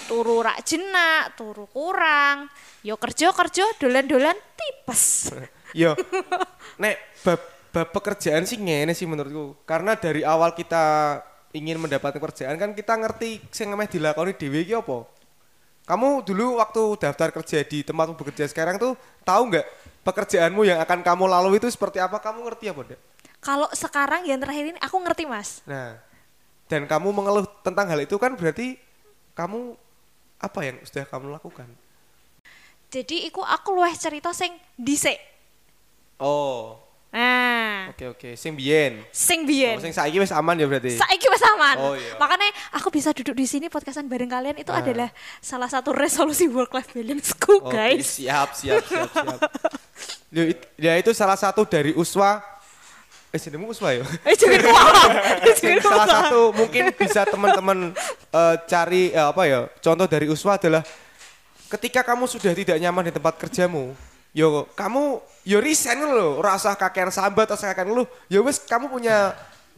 turu 0.08 0.42
rak 0.44 0.66
jenak, 0.66 1.38
turu 1.38 1.70
kurang, 1.70 2.50
yo 2.84 2.96
kerja 2.98 3.32
kerja 3.32 3.66
dolan-dolan 3.80 4.36
tipes. 4.58 5.30
Yo. 5.70 5.94
Nek 6.82 6.98
bab, 7.22 7.38
bab 7.70 7.94
pekerjaan 7.94 8.42
sih 8.42 8.58
ngene 8.58 8.98
sih 8.98 9.06
menurutku. 9.06 9.54
Karena 9.70 9.94
dari 9.94 10.26
awal 10.26 10.58
kita 10.58 11.22
ingin 11.56 11.82
mendapatkan 11.82 12.22
pekerjaan 12.22 12.56
kan 12.58 12.72
kita 12.78 12.94
ngerti 12.94 13.42
sing 13.50 13.74
meh 13.74 13.90
dilakoni 13.90 14.38
dhewe 14.38 14.62
iki 14.62 14.78
apa. 14.78 15.06
Kamu 15.90 16.22
dulu 16.22 16.62
waktu 16.62 17.02
daftar 17.02 17.34
kerja 17.34 17.66
di 17.66 17.82
tempatmu 17.82 18.14
bekerja 18.14 18.46
sekarang 18.46 18.78
tuh 18.78 18.94
tahu 19.26 19.50
nggak 19.50 19.66
pekerjaanmu 20.06 20.62
yang 20.62 20.78
akan 20.86 21.02
kamu 21.02 21.26
lalui 21.26 21.58
itu 21.58 21.66
seperti 21.66 21.98
apa? 21.98 22.22
Kamu 22.22 22.46
ngerti 22.46 22.70
apa 22.70 22.82
enggak? 22.86 23.02
Kalau 23.42 23.70
sekarang 23.74 24.22
yang 24.28 24.38
terakhir 24.38 24.76
ini 24.76 24.80
aku 24.84 24.98
ngerti 25.02 25.24
mas. 25.26 25.66
Nah, 25.66 25.98
dan 26.70 26.86
kamu 26.86 27.10
mengeluh 27.10 27.48
tentang 27.66 27.90
hal 27.90 28.00
itu 28.06 28.20
kan 28.22 28.38
berarti 28.38 28.78
kamu 29.34 29.74
apa 30.38 30.60
yang 30.62 30.78
sudah 30.86 31.10
kamu 31.10 31.34
lakukan? 31.34 31.68
Jadi 32.94 33.26
iku 33.30 33.42
aku 33.42 33.74
luweh 33.74 33.94
cerita 33.98 34.30
sing 34.34 34.54
dhisik. 34.78 35.18
Oh, 36.20 36.78
Nah, 37.10 37.90
Oke 37.90 38.06
oke, 38.06 38.30
sing 38.38 38.54
biyen. 38.54 39.02
sing 39.10 39.42
Oh, 39.42 39.50
biyen. 39.50 39.82
sing 39.82 39.90
saiki 39.90 40.22
wis 40.22 40.30
aman 40.30 40.54
ya 40.54 40.70
berarti. 40.70 40.94
Saiki 40.94 41.26
wis 41.26 41.42
aman. 41.42 41.76
Oh, 41.82 41.94
iya. 41.98 42.14
Makanya 42.22 42.46
aku 42.70 42.94
bisa 42.94 43.10
duduk 43.18 43.34
di 43.34 43.50
sini 43.50 43.66
podcastan 43.66 44.06
bareng 44.06 44.30
kalian 44.30 44.62
itu 44.62 44.70
adalah 44.70 45.10
salah 45.42 45.66
satu 45.66 45.90
resolusi 45.90 46.46
work 46.46 46.70
life 46.70 46.94
balance-ku, 46.94 47.66
Oke, 47.66 47.74
guys. 47.74 48.06
siap 48.06 48.54
siap 48.54 48.86
siap 48.86 49.10
siap. 49.10 49.40
Ya, 50.30 50.44
ya 50.78 50.94
itu 51.02 51.10
salah 51.18 51.34
satu 51.34 51.66
dari 51.66 51.98
Uswa. 51.98 52.46
Eh 53.30 53.38
jenengmu 53.38 53.74
Uswa 53.74 53.90
ya? 53.90 54.06
Eh. 54.26 54.38
Jangan 54.38 55.82
salah 55.90 56.08
satu 56.08 56.54
mungkin 56.54 56.94
bisa 56.94 57.26
teman-teman 57.26 57.94
eh, 58.30 58.56
cari 58.70 59.10
eh, 59.10 59.26
apa 59.26 59.44
ya 59.46 59.60
contoh 59.82 60.06
dari 60.06 60.30
Uswa 60.30 60.62
adalah 60.62 60.86
ketika 61.70 62.02
kamu 62.02 62.26
sudah 62.26 62.54
tidak 62.54 62.78
nyaman 62.78 63.10
di 63.10 63.14
tempat 63.14 63.38
kerjamu 63.38 63.94
yo 64.32 64.70
kamu 64.74 65.18
yo 65.44 65.58
resign 65.58 66.00
lo 66.00 66.38
rasa 66.40 66.74
kakean 66.74 67.10
sambat 67.10 67.50
atau 67.50 67.58
kakean 67.58 67.90
lu 67.90 68.04
yo 68.28 68.46
wes 68.46 68.62
kamu 68.62 68.86
punya 68.86 69.34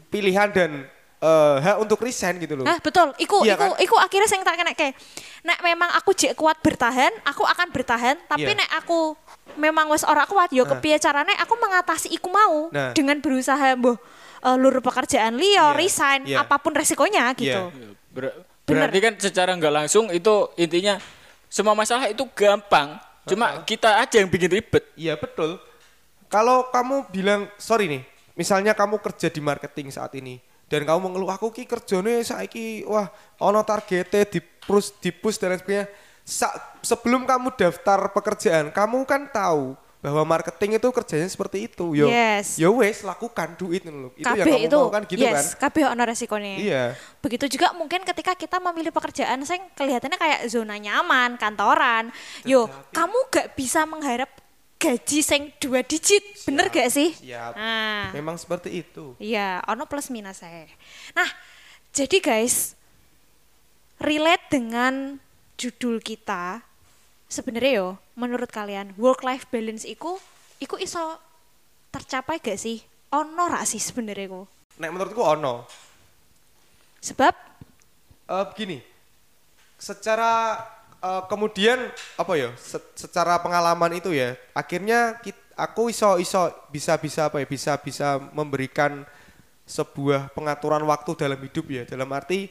pilihan 0.07 0.51
dan 0.51 0.83
eh, 1.17 1.55
hak 1.61 1.77
untuk 1.79 2.01
resign 2.01 2.35
gitu 2.35 2.59
loh 2.59 2.65
Nah, 2.65 2.75
betul. 2.77 3.13
Iku 3.15 3.45
Iya 3.45 3.55
iku 3.55 3.63
kan? 3.63 3.79
iku 3.79 3.95
akhirnya 3.95 4.27
sing 4.27 4.41
tak 4.41 4.57
kena 4.57 4.73
kayak 4.73 4.97
nek 5.41 5.59
memang 5.61 5.89
aku 5.95 6.11
jek 6.11 6.33
kuat 6.33 6.59
bertahan, 6.59 7.13
aku 7.23 7.45
akan 7.45 7.67
bertahan, 7.71 8.17
tapi 8.25 8.43
Iya. 8.43 8.59
nek 8.59 8.69
aku 8.77 9.15
memang 9.55 9.87
wis 9.89 10.03
ora 10.03 10.25
kuat 10.25 10.51
yo 10.51 10.65
Nah. 10.65 10.75
kepiye 10.75 10.97
carane 10.97 11.31
aku 11.37 11.53
mengatasi 11.55 12.11
iku 12.11 12.27
mau 12.27 12.67
Nah. 12.69 12.91
dengan 12.91 13.17
berusaha 13.17 13.77
mbuh 13.77 13.95
eh, 14.41 14.57
lur 14.57 14.81
pekerjaan 14.81 15.37
liya, 15.37 15.71
Iya, 15.71 15.77
resign, 15.77 16.21
iya. 16.25 16.41
apa 16.41 16.57
pun 16.57 16.73
resikonya 16.73 17.29
gitu. 17.37 17.69
Iya. 17.71 17.93
Ber- 18.11 18.35
Bener. 18.61 18.89
berarti 18.89 18.99
kan 18.99 19.13
secara 19.15 19.53
nggak 19.53 19.73
langsung 19.73 20.09
itu 20.09 20.33
intinya 20.55 20.97
semua 21.47 21.71
masalah 21.71 22.09
itu 22.09 22.25
gampang. 22.33 22.97
Cuma 23.25 23.61
kita 23.65 24.01
aja 24.01 24.17
yang 24.21 24.29
bikin 24.29 24.49
ribet. 24.49 24.83
Iya 24.97 25.17
betul. 25.17 25.61
Kalau 26.31 26.71
kamu 26.71 27.11
bilang 27.11 27.45
sorry 27.59 27.91
nih, 27.91 28.03
misalnya 28.33 28.71
kamu 28.73 28.97
kerja 29.03 29.27
di 29.27 29.41
marketing 29.43 29.91
saat 29.91 30.15
ini 30.17 30.39
dan 30.71 30.87
kamu 30.87 31.11
mengeluh 31.11 31.27
aku 31.27 31.51
ki 31.51 31.67
kerjane 31.67 32.23
saiki 32.23 32.87
wah 32.87 33.11
ono 33.43 33.59
targete 33.67 34.23
di 34.23 34.39
push 34.39 34.95
di 35.03 35.11
push 35.11 35.35
dan 35.35 35.53
lain 35.53 35.59
sebagainya. 35.59 35.87
Sa- 36.23 36.55
sebelum 36.79 37.27
kamu 37.27 37.51
daftar 37.59 38.07
pekerjaan, 38.15 38.71
kamu 38.71 39.03
kan 39.03 39.27
tahu 39.27 39.75
bahwa 40.01 40.25
marketing 40.25 40.81
itu 40.81 40.87
kerjanya 40.89 41.29
seperti 41.29 41.69
itu. 41.69 41.93
Yo, 41.93 42.09
Yes. 42.09 42.57
yo 42.57 42.73
wes 42.81 43.05
lakukan 43.05 43.53
do 43.53 43.69
it 43.69 43.85
loh. 43.85 44.09
Itu 44.17 44.25
yang 44.25 44.33
Kabeh 44.33 44.53
kamu 44.57 44.65
itu 44.65 44.77
mau 44.81 44.89
kan 44.89 45.03
gitu 45.05 45.21
yes, 45.21 45.53
kan? 45.53 45.69
kabeh 45.69 45.83
ono 45.93 46.01
resikonya. 46.09 46.53
Iya. 46.57 46.83
Begitu 47.21 47.45
juga 47.53 47.69
mungkin 47.77 48.01
ketika 48.01 48.33
kita 48.33 48.57
memilih 48.57 48.89
pekerjaan 48.89 49.45
yang 49.45 49.63
kelihatannya 49.77 50.17
kayak 50.17 50.39
zona 50.49 50.81
nyaman, 50.81 51.37
kantoran. 51.37 52.09
Yo, 52.41 52.65
kamu 52.89 53.17
gak 53.29 53.53
bisa 53.53 53.85
mengharap 53.85 54.33
gaji 54.81 55.21
sing 55.21 55.53
dua 55.61 55.85
digit, 55.85 56.25
bener 56.49 56.73
gak 56.73 56.89
sih? 56.89 57.13
Siap. 57.13 57.53
Nah, 57.53 58.09
Memang 58.17 58.33
seperti 58.41 58.81
itu. 58.81 59.13
iya, 59.21 59.61
ono 59.69 59.85
plus 59.85 60.09
minus 60.09 60.41
saya. 60.41 60.65
Nah, 61.13 61.29
jadi 61.93 62.17
guys, 62.17 62.73
relate 64.01 64.49
dengan 64.49 65.21
judul 65.61 66.01
kita, 66.01 66.65
sebenarnya 67.31 67.71
yo, 67.79 67.89
menurut 68.19 68.51
kalian 68.51 68.91
work 68.99 69.23
life 69.23 69.47
balance 69.47 69.87
iku, 69.87 70.19
iku 70.59 70.75
iso 70.75 70.99
tercapai 71.87 72.43
gak 72.43 72.59
sih? 72.59 72.83
Ono 73.15 73.47
rak 73.47 73.63
sih 73.63 73.79
sebenarnya 73.79 74.27
ku. 74.27 74.43
Nek 74.79 74.91
menurutku 74.91 75.23
ono. 75.23 75.63
Sebab 76.99 77.51
Eh 78.31 78.45
begini, 78.47 78.79
secara 79.75 80.55
eh, 81.03 81.23
kemudian 81.27 81.91
apa 82.15 82.33
ya, 82.39 82.55
se- 82.55 82.91
secara 82.95 83.35
pengalaman 83.43 83.91
itu 83.91 84.15
ya, 84.15 84.39
akhirnya 84.55 85.19
kit- 85.19 85.51
aku 85.59 85.91
iso 85.91 86.15
iso 86.15 86.47
bisa 86.71 86.95
bisa 86.95 87.27
apa 87.27 87.43
ya, 87.43 87.47
bisa 87.49 87.75
bisa 87.75 88.23
memberikan 88.31 89.03
sebuah 89.67 90.31
pengaturan 90.31 90.79
waktu 90.87 91.11
dalam 91.19 91.43
hidup 91.43 91.65
ya, 91.67 91.83
dalam 91.83 92.07
arti 92.15 92.47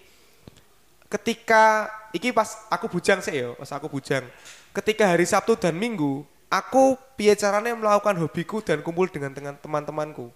ketika 1.10 1.90
iki 2.14 2.30
pas 2.30 2.54
aku 2.70 2.86
bujang 2.86 3.18
sih 3.18 3.34
ya, 3.34 3.52
pas 3.58 3.70
aku 3.74 3.90
bujang, 3.90 4.22
ketika 4.70 5.10
hari 5.10 5.26
Sabtu 5.26 5.58
dan 5.58 5.74
Minggu, 5.74 6.22
aku 6.46 6.94
piye 7.18 7.34
caranya 7.34 7.74
melakukan 7.74 8.14
hobiku 8.16 8.62
dan 8.62 8.80
kumpul 8.80 9.10
dengan 9.10 9.34
dengan 9.34 9.58
teman-temanku, 9.58 10.30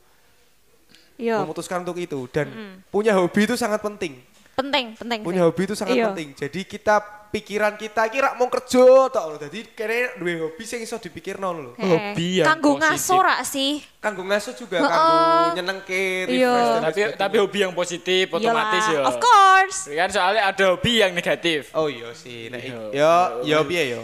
yo 1.17 1.39
memutuskan 1.47 1.87
untuk 1.87 2.03
itu. 2.03 2.27
Dan 2.29 2.83
punya 2.91 3.15
hobi 3.15 3.47
itu 3.47 3.55
sangat 3.55 3.79
penting 3.81 4.34
penting, 4.55 4.87
penting. 4.95 5.21
punya 5.21 5.43
penting. 5.43 5.51
hobi 5.51 5.63
itu 5.63 5.75
sangat 5.75 5.95
Iya. 5.95 6.07
penting. 6.11 6.29
Jadi 6.35 6.61
kita 6.65 6.97
pikiran 7.29 7.75
kita 7.75 8.07
kira 8.07 8.35
mau 8.35 8.47
kerja 8.47 9.11
tok 9.11 9.25
lho. 9.27 9.37
Dadi 9.37 9.67
kene 9.69 10.15
duwe 10.17 10.39
hobi 10.41 10.63
sing 10.63 10.81
iso 10.81 10.97
dipikirno 10.97 11.49
lho. 11.51 11.71
Hobi 11.75 12.39
yang 12.39 12.47
kanggo 12.49 12.79
ngaso 12.79 13.19
rak 13.19 13.43
sih. 13.43 13.83
Kanggo 13.99 14.23
ngaso 14.23 14.55
juga 14.55 14.79
Heeh. 14.79 14.89
kanggo 14.89 15.19
nyenengke, 15.53 16.05
Iya. 16.31 16.55
refresh 16.55 16.83
Tapi 16.87 17.01
tapi 17.19 17.37
hobi 17.37 17.59
yang 17.61 17.75
positif 17.75 18.31
otomatis 18.31 18.85
ya. 18.87 19.03
Of 19.03 19.19
course. 19.19 19.79
Kan 19.89 20.09
soalnya 20.09 20.43
ada 20.47 20.65
hobi 20.71 21.03
yang 21.03 21.11
negatif. 21.11 21.75
Oh 21.75 21.91
iya 21.91 22.15
sih. 22.15 22.47
Nek 22.49 22.63
Iya. 22.63 22.79
yo 22.95 23.15
yo 23.43 23.59
piye 23.67 23.99
yo. 23.99 24.03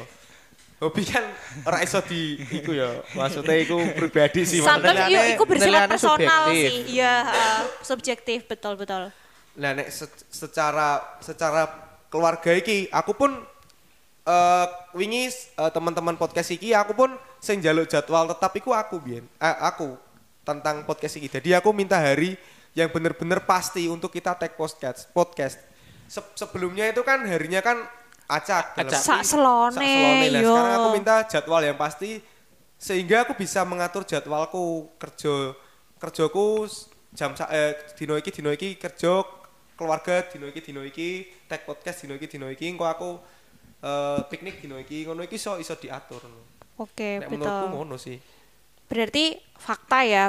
Hobi 0.80 1.04
kan 1.04 1.20
ora 1.62 1.84
iso 1.84 2.00
di 2.00 2.40
iku 2.40 2.72
ya. 2.72 3.04
Maksudnya 3.12 3.52
iku 3.60 3.76
pribadi 3.94 4.48
sih. 4.48 4.58
Maksudnya. 4.58 5.06
iyo, 5.06 5.20
iku 5.36 5.44
bersifat 5.44 5.92
personal 5.92 6.48
sih. 6.48 6.96
Iya, 6.96 7.14
heeh, 7.20 7.58
subjektif 7.84 8.48
betul 8.48 8.80
betul. 8.80 9.12
Nah, 9.58 9.74
nek 9.74 9.90
se- 9.90 10.26
secara 10.30 11.18
secara 11.18 11.66
keluarga 12.06 12.54
iki 12.54 12.86
aku 12.90 13.12
pun 13.14 13.32
eh 14.20 14.66
wingi 14.94 15.26
eh, 15.32 15.70
teman-teman 15.72 16.14
podcast 16.14 16.54
iki 16.54 16.70
aku 16.76 16.92
pun 16.94 17.10
sing 17.40 17.58
njaluk 17.58 17.88
jadwal 17.88 18.30
tetap 18.30 18.52
iku 18.54 18.70
aku 18.70 19.00
biyen. 19.02 19.24
Eh, 19.40 19.56
aku 19.64 19.96
tentang 20.46 20.86
podcast 20.86 21.18
iki. 21.18 21.26
Jadi 21.26 21.56
aku 21.56 21.74
minta 21.74 21.98
hari 21.98 22.36
yang 22.76 22.86
bener-bener 22.94 23.42
pasti 23.42 23.90
untuk 23.90 24.14
kita 24.14 24.38
take 24.38 24.54
podcast. 24.54 25.10
Podcast. 25.10 25.58
Se- 26.06 26.32
sebelumnya 26.38 26.86
itu 26.90 27.02
kan 27.02 27.22
harinya 27.26 27.58
kan 27.62 27.82
acak. 28.30 28.78
Acak. 28.78 29.00
Sak 29.02 29.22
selone, 29.26 29.74
sak 29.74 29.82
selone. 29.82 30.26
Nah, 30.30 30.40
yo. 30.42 30.50
sekarang 30.54 30.72
aku 30.78 30.88
minta 30.94 31.14
jadwal 31.26 31.62
yang 31.66 31.78
pasti 31.78 32.22
sehingga 32.80 33.28
aku 33.28 33.36
bisa 33.36 33.60
mengatur 33.66 34.08
jadwalku 34.08 34.88
kerja 34.96 35.52
kerjaku 36.00 36.64
jam 37.12 37.36
eh, 37.52 37.76
dino 37.98 38.16
iki 38.16 38.30
dino 38.32 38.48
iki 38.48 38.78
kerja 38.80 39.20
keluarga 39.80 40.20
dino 40.28 40.44
iki 40.44 40.60
dino 40.60 40.84
iki 40.84 41.24
tag 41.48 41.64
podcast 41.64 42.04
dino 42.04 42.20
iki 42.20 42.28
dino 42.28 42.52
iki 42.52 42.68
engko 42.68 42.84
aku 42.84 43.16
eh, 43.80 44.20
piknik 44.28 44.60
dino 44.60 44.76
iki 44.76 45.08
ngono 45.08 45.24
iki 45.24 45.40
iso 45.40 45.56
iso 45.56 45.72
diatur 45.74 46.20
Oke, 46.76 47.20
Nek 47.20 47.28
menurutku 47.28 47.64
betul. 47.64 47.76
ngono 47.76 47.96
sih 47.96 48.16
Berarti 48.88 49.36
fakta 49.56 50.00
ya 50.02 50.28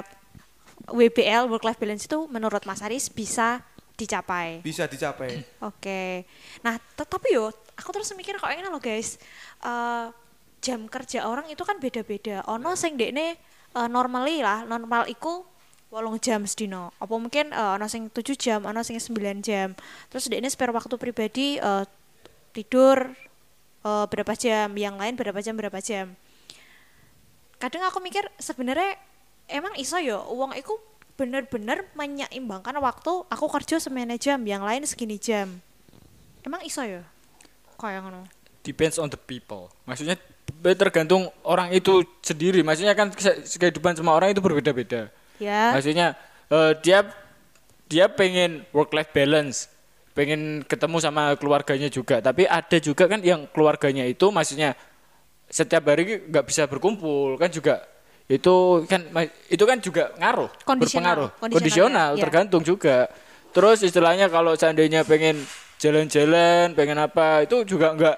WBL 0.88 1.48
work 1.48 1.64
life 1.64 1.80
balance 1.80 2.06
itu 2.06 2.28
menurut 2.28 2.64
Mas 2.64 2.80
Aris 2.82 3.08
bisa 3.08 3.64
dicapai. 3.96 4.60
bisa 4.62 4.86
dicapai 4.86 5.44
Oke. 5.70 6.26
Nah, 6.62 6.76
tetapi 6.98 7.38
yo, 7.38 7.50
aku 7.78 7.90
terus 7.94 8.10
mikir 8.18 8.36
kok 8.36 8.50
ini 8.50 8.66
loh 8.66 8.82
guys. 8.82 9.22
Eh, 9.62 10.08
jam 10.62 10.86
kerja 10.90 11.26
orang 11.26 11.50
itu 11.50 11.62
kan 11.62 11.78
beda-beda. 11.78 12.42
Ono 12.50 12.74
sing 12.74 12.98
dekne 12.98 13.38
eh, 13.72 13.88
normally 13.90 14.42
lah, 14.42 14.66
normal 14.66 15.06
iku 15.06 15.46
wolong 15.92 16.18
jam 16.24 16.48
sedino. 16.48 16.96
Apa 16.98 17.14
mungkin 17.20 17.52
eh, 17.52 17.72
ono 17.76 17.86
sing 17.92 18.08
7 18.08 18.24
jam, 18.40 18.64
ono 18.64 18.80
sing 18.82 18.98
9 18.98 19.44
jam. 19.44 19.76
Terus 20.08 20.32
dekne 20.32 20.48
spare 20.48 20.72
waktu 20.72 20.96
pribadi 20.96 21.60
eh, 21.60 21.84
tidur 22.56 23.12
eh, 23.84 24.06
berapa 24.08 24.34
jam, 24.34 24.72
yang 24.80 24.96
lain 24.96 25.20
berapa 25.20 25.38
jam 25.44 25.60
berapa 25.60 25.78
jam. 25.84 26.16
Kadang 27.60 27.86
aku 27.86 28.02
mikir 28.02 28.26
sebenarnya 28.42 28.98
emang 29.52 29.76
iso 29.78 30.00
yo 30.02 30.26
uang 30.34 30.58
iku 30.58 30.80
bener-bener 31.20 31.86
menyeimbangkan 31.94 32.74
waktu 32.82 33.28
aku 33.30 33.46
kerja 33.52 33.78
semene 33.78 34.18
jam, 34.18 34.42
yang 34.48 34.66
lain 34.66 34.88
segini 34.88 35.22
jam. 35.22 35.62
Emang 36.42 36.66
iso 36.66 36.82
ya? 36.82 37.06
Kayak 37.78 38.10
ngono. 38.10 38.26
Depends 38.66 38.98
on 38.98 39.12
the 39.14 39.20
people. 39.20 39.70
Maksudnya 39.86 40.18
tergantung 40.74 41.30
orang 41.46 41.70
itu 41.70 42.02
sendiri. 42.26 42.66
Maksudnya 42.66 42.98
kan 42.98 43.14
ke- 43.14 43.46
kehidupan 43.46 43.94
semua 43.94 44.18
orang 44.18 44.34
itu 44.34 44.42
berbeda-beda. 44.42 45.14
Ya. 45.42 45.74
Maksudnya 45.74 46.14
eh, 46.54 46.72
dia 46.86 47.10
dia 47.90 48.06
pengen 48.08 48.64
work 48.72 48.94
life 48.94 49.10
balance, 49.12 49.68
pengen 50.14 50.62
ketemu 50.64 50.98
sama 51.02 51.34
keluarganya 51.36 51.90
juga. 51.90 52.22
Tapi 52.22 52.46
ada 52.46 52.78
juga 52.78 53.10
kan 53.10 53.20
yang 53.26 53.50
keluarganya 53.50 54.06
itu 54.06 54.30
maksudnya 54.30 54.78
setiap 55.52 55.84
hari 55.92 56.32
nggak 56.32 56.46
bisa 56.48 56.64
berkumpul 56.70 57.36
kan 57.36 57.52
juga 57.52 57.84
itu 58.32 58.88
kan 58.88 59.04
itu 59.52 59.64
kan 59.68 59.78
juga 59.84 60.16
ngaruh 60.16 60.48
Kondisional, 60.64 60.80
berpengaruh 60.80 61.30
kondisional, 61.36 61.52
kondisional 61.52 62.12
ya. 62.16 62.22
tergantung 62.24 62.64
juga 62.64 62.98
terus 63.52 63.84
istilahnya 63.84 64.32
kalau 64.32 64.56
seandainya 64.56 65.04
pengen 65.04 65.44
jalan-jalan 65.76 66.72
pengen 66.72 67.04
apa 67.04 67.44
itu 67.44 67.68
juga 67.68 67.92
nggak 67.92 68.18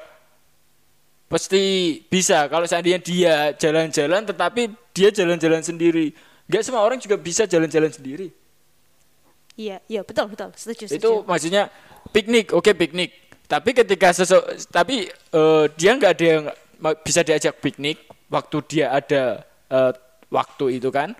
pasti 1.25 1.97
bisa 2.05 2.45
kalau 2.45 2.69
seandainya 2.69 3.01
dia 3.01 3.35
jalan-jalan 3.57 4.21
tetapi 4.29 4.69
dia 4.93 5.09
jalan-jalan 5.09 5.65
sendiri 5.65 6.13
nggak 6.53 6.61
semua 6.61 6.85
orang 6.85 7.01
juga 7.01 7.17
bisa 7.17 7.49
jalan-jalan 7.49 7.89
sendiri 7.89 8.29
Iya, 9.53 9.77
iya 9.85 10.01
betul 10.01 10.33
betul. 10.33 10.49
Setuju, 10.57 10.89
setuju. 10.89 10.97
itu 10.97 11.11
maksudnya 11.25 11.69
piknik 12.09 12.53
oke 12.53 12.73
piknik 12.73 13.13
tapi 13.45 13.73
ketika 13.73 14.09
sesu 14.09 14.41
tapi 14.69 15.05
eh, 15.09 15.65
dia 15.77 15.93
nggak 15.93 16.11
ada 16.13 16.25
yang 16.25 16.43
bisa 17.01 17.21
diajak 17.21 17.61
piknik 17.61 18.01
waktu 18.29 18.57
dia 18.65 18.89
ada 18.89 19.45
eh, 19.69 19.93
waktu 20.29 20.81
itu 20.81 20.89
kan 20.89 21.13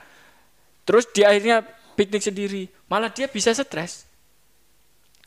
terus 0.81 1.05
dia 1.13 1.29
akhirnya 1.29 1.61
piknik 1.93 2.25
sendiri 2.25 2.73
malah 2.89 3.13
dia 3.13 3.29
bisa 3.29 3.53
stres 3.53 4.09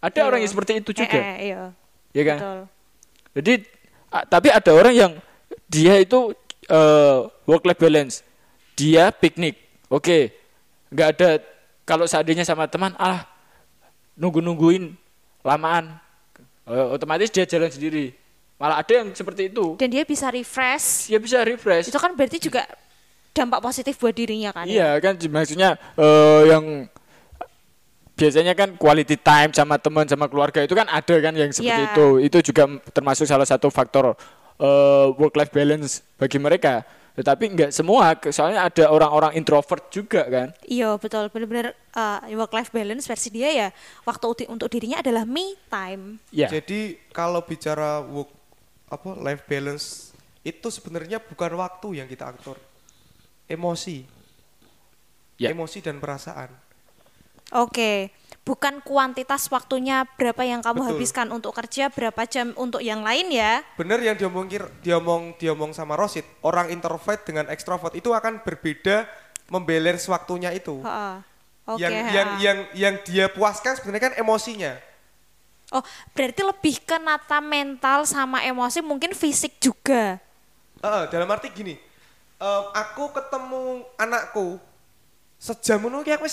ada 0.03 0.19
Iya. 0.19 0.27
orang 0.27 0.39
yang 0.43 0.51
seperti 0.51 0.73
itu 0.83 0.91
juga 0.91 1.15
Eh, 1.15 1.23
eh, 1.23 1.39
iya. 1.55 1.63
ya 2.11 2.23
kan 2.27 2.39
Betul. 2.43 2.61
jadi 3.39 3.53
tapi 4.27 4.49
ada 4.51 4.71
orang 4.75 4.95
yang 4.99 5.13
dia 5.71 5.95
itu 6.03 6.35
work 7.47 7.63
life 7.63 7.79
balance 7.79 8.27
dia 8.75 9.15
piknik 9.15 9.63
oke 9.89 10.19
nggak 10.89 11.09
ada 11.15 11.31
kalau 11.83 12.05
seandainya 12.05 12.43
sama 12.43 12.67
teman 12.67 12.95
ah 12.97 13.27
nunggu 14.15 14.41
nungguin 14.41 14.95
lamaan 15.43 16.03
Eh, 16.67 16.87
otomatis 16.91 17.31
dia 17.31 17.47
jalan 17.47 17.71
sendiri 17.71 18.11
malah 18.59 18.83
ada 18.83 18.91
yang 18.91 19.15
seperti 19.15 19.47
itu 19.47 19.79
Dan 19.79 19.87
dia 19.87 20.03
bisa 20.03 20.27
refresh. 20.27 21.07
dia 21.07 21.23
bisa 21.23 21.39
refresh 21.39 21.87
Itu 21.87 21.95
kan 21.95 22.11
berarti 22.19 22.43
juga 22.43 22.67
dampak 23.31 23.63
positif 23.63 23.95
buat 23.95 24.11
dirinya 24.11 24.51
kan? 24.51 24.67
ya? 24.67 24.75
Iya 24.75 24.89
kan 24.99 25.15
maksudnya 25.31 25.79
eh, 25.95 26.43
yang 26.51 26.91
biasanya 28.19 28.59
kan 28.59 28.75
quality 28.75 29.15
time 29.15 29.53
sama 29.53 29.79
teman 29.79 30.09
sama 30.09 30.27
keluarga 30.27 30.65
itu 30.65 30.75
kan 30.75 30.89
ada 30.89 31.15
kan 31.21 31.37
yang 31.37 31.55
seperti 31.55 31.71
Iya. 31.77 31.93
itu. 31.93 32.07
Itu 32.19 32.39
juga 32.43 32.65
termasuk 32.91 33.29
salah 33.29 33.47
satu 33.47 33.71
faktor 33.71 34.17
work 35.15 35.37
life 35.37 35.53
balance 35.53 36.01
bagi 36.17 36.41
mereka. 36.41 36.83
Tetapi 37.17 37.45
enggak 37.49 37.73
semua, 37.73 38.13
soalnya 38.29 38.69
ada 38.69 38.93
orang-orang 38.93 39.41
introvert 39.41 39.89
juga 39.89 40.29
kan. 40.29 40.53
Iya 40.69 41.01
betul 41.01 41.33
benar-benar 41.33 41.73
work 42.37 42.53
life 42.53 42.71
balance 42.77 43.09
versi 43.09 43.33
dia 43.33 43.49
ya 43.49 43.69
waktu 44.05 44.45
untuk 44.53 44.69
dirinya 44.69 45.01
adalah 45.01 45.25
me 45.25 45.57
time. 45.73 46.21
Iya. 46.29 46.61
Jadi 46.61 47.01
kalau 47.17 47.41
bicara 47.41 48.05
work 48.05 48.29
apa 48.93 49.17
life 49.17 49.49
balance 49.49 50.13
itu 50.45 50.69
sebenarnya 50.69 51.19
bukan 51.19 51.57
waktu 51.57 52.05
yang 52.05 52.07
kita 52.07 52.31
atur. 52.31 52.61
Emosi. 53.49 54.05
Ya. 55.41 55.57
Emosi 55.57 55.81
dan 55.81 55.97
perasaan. 55.97 56.53
Oke, 57.57 58.13
bukan 58.47 58.79
kuantitas 58.87 59.51
waktunya 59.51 60.07
berapa 60.15 60.47
yang 60.47 60.63
kamu 60.63 60.87
Betul. 60.87 60.91
habiskan 60.95 61.29
untuk 61.35 61.53
kerja, 61.59 61.91
berapa 61.91 62.23
jam 62.31 62.55
untuk 62.55 62.79
yang 62.79 63.03
lain 63.03 63.35
ya. 63.35 63.67
Bener 63.75 63.99
yang 63.99 64.15
diomong 64.15 64.47
diomong 64.81 65.35
diomong 65.35 65.75
sama 65.75 65.99
Rosid, 65.99 66.23
orang 66.47 66.71
introvert 66.71 67.27
dengan 67.27 67.51
ekstrovert 67.51 67.99
itu 67.99 68.15
akan 68.15 68.47
berbeda 68.47 69.11
membalance 69.51 70.07
waktunya 70.07 70.55
itu. 70.55 70.79
Ha-ha. 70.87 71.27
Oke. 71.67 71.83
yang 71.83 71.95
ha-ha. 71.99 72.15
yang 72.15 72.29
yang 72.39 72.59
yang 72.79 72.95
dia 73.03 73.27
puaskan 73.27 73.75
sebenarnya 73.75 74.15
kan 74.15 74.15
emosinya. 74.23 74.79
Oh, 75.75 75.83
berarti 76.15 76.47
lebih 76.47 76.79
ke 76.87 76.95
nata 77.03 77.43
mental 77.43 78.07
sama 78.07 78.47
emosi, 78.47 78.79
mungkin 78.87 79.11
fisik 79.11 79.59
juga. 79.59 80.23
Heeh, 80.79 81.05
dalam 81.11 81.27
arti 81.27 81.51
gini, 81.51 81.75
em, 82.39 82.65
aku 82.71 83.11
ketemu 83.11 83.83
anakku 83.99 84.63
sejam 85.43 85.83
ki 86.07 86.15
aku 86.15 86.31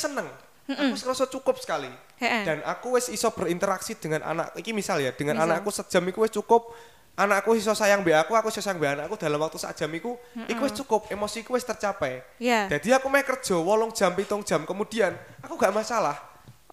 wis 0.64 0.76
seneng. 0.76 0.90
Aku 0.90 0.96
wis 0.96 1.04
ngerasa 1.04 1.26
cukup 1.28 1.56
sekali. 1.60 1.92
Heeh. 2.20 2.44
Dan 2.48 2.58
aku 2.64 2.96
wis 2.96 3.12
iso 3.12 3.30
berinteraksi 3.36 4.00
dengan 4.00 4.24
anak 4.24 4.56
iki 4.56 4.72
misal 4.72 5.00
ya, 5.04 5.12
dengan 5.12 5.36
Misal. 5.40 5.50
anakku 5.52 5.70
sejam 5.72 6.04
iku 6.08 6.24
wis 6.24 6.32
cukup. 6.32 6.72
Anakku 7.14 7.54
iso 7.54 7.78
sayang 7.78 8.02
mbek 8.02 8.26
aku, 8.26 8.34
aku 8.34 8.50
iso 8.50 8.58
sayang 8.58 8.82
mbek 8.82 8.98
anakku 8.98 9.14
dalam 9.22 9.38
waktu 9.38 9.62
sak 9.62 9.78
jam 9.78 9.92
iku, 9.94 10.18
iku 10.50 10.62
wis 10.66 10.74
cukup, 10.74 11.06
emosiku 11.14 11.54
wis 11.54 11.62
tercapai. 11.62 12.26
Ya. 12.42 12.66
Jadi 12.66 12.90
aku 12.90 13.06
meh 13.06 13.22
kerja 13.22 13.54
wolong 13.54 13.94
jam, 13.94 14.18
pitung 14.18 14.42
jam, 14.42 14.66
kemudian 14.66 15.14
aku 15.46 15.54
gak 15.54 15.70
masalah. 15.70 16.18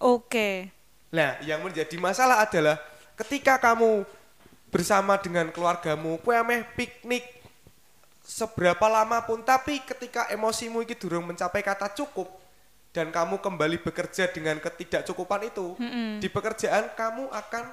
Oke. 0.01 0.73
Nah, 1.13 1.37
yang 1.45 1.61
menjadi 1.61 1.93
masalah 2.01 2.41
adalah 2.41 2.81
ketika 3.21 3.61
kamu 3.61 4.01
bersama 4.73 5.13
dengan 5.21 5.53
keluargamu, 5.53 6.17
kue 6.25 6.33
ameh 6.33 6.65
piknik 6.73 7.21
seberapa 8.25 8.89
lama 8.89 9.21
pun, 9.21 9.45
tapi 9.45 9.77
ketika 9.85 10.25
emosimu 10.33 10.81
iki 10.81 10.97
durung 10.97 11.29
mencapai 11.29 11.61
kata 11.61 11.93
cukup 11.93 12.40
dan 12.91 13.07
kamu 13.11 13.39
kembali 13.39 13.79
bekerja 13.83 14.27
dengan 14.31 14.59
ketidakcukupan 14.59 15.47
itu, 15.47 15.75
di 16.19 16.27
pekerjaan 16.27 16.91
kamu 16.95 17.31
akan 17.31 17.71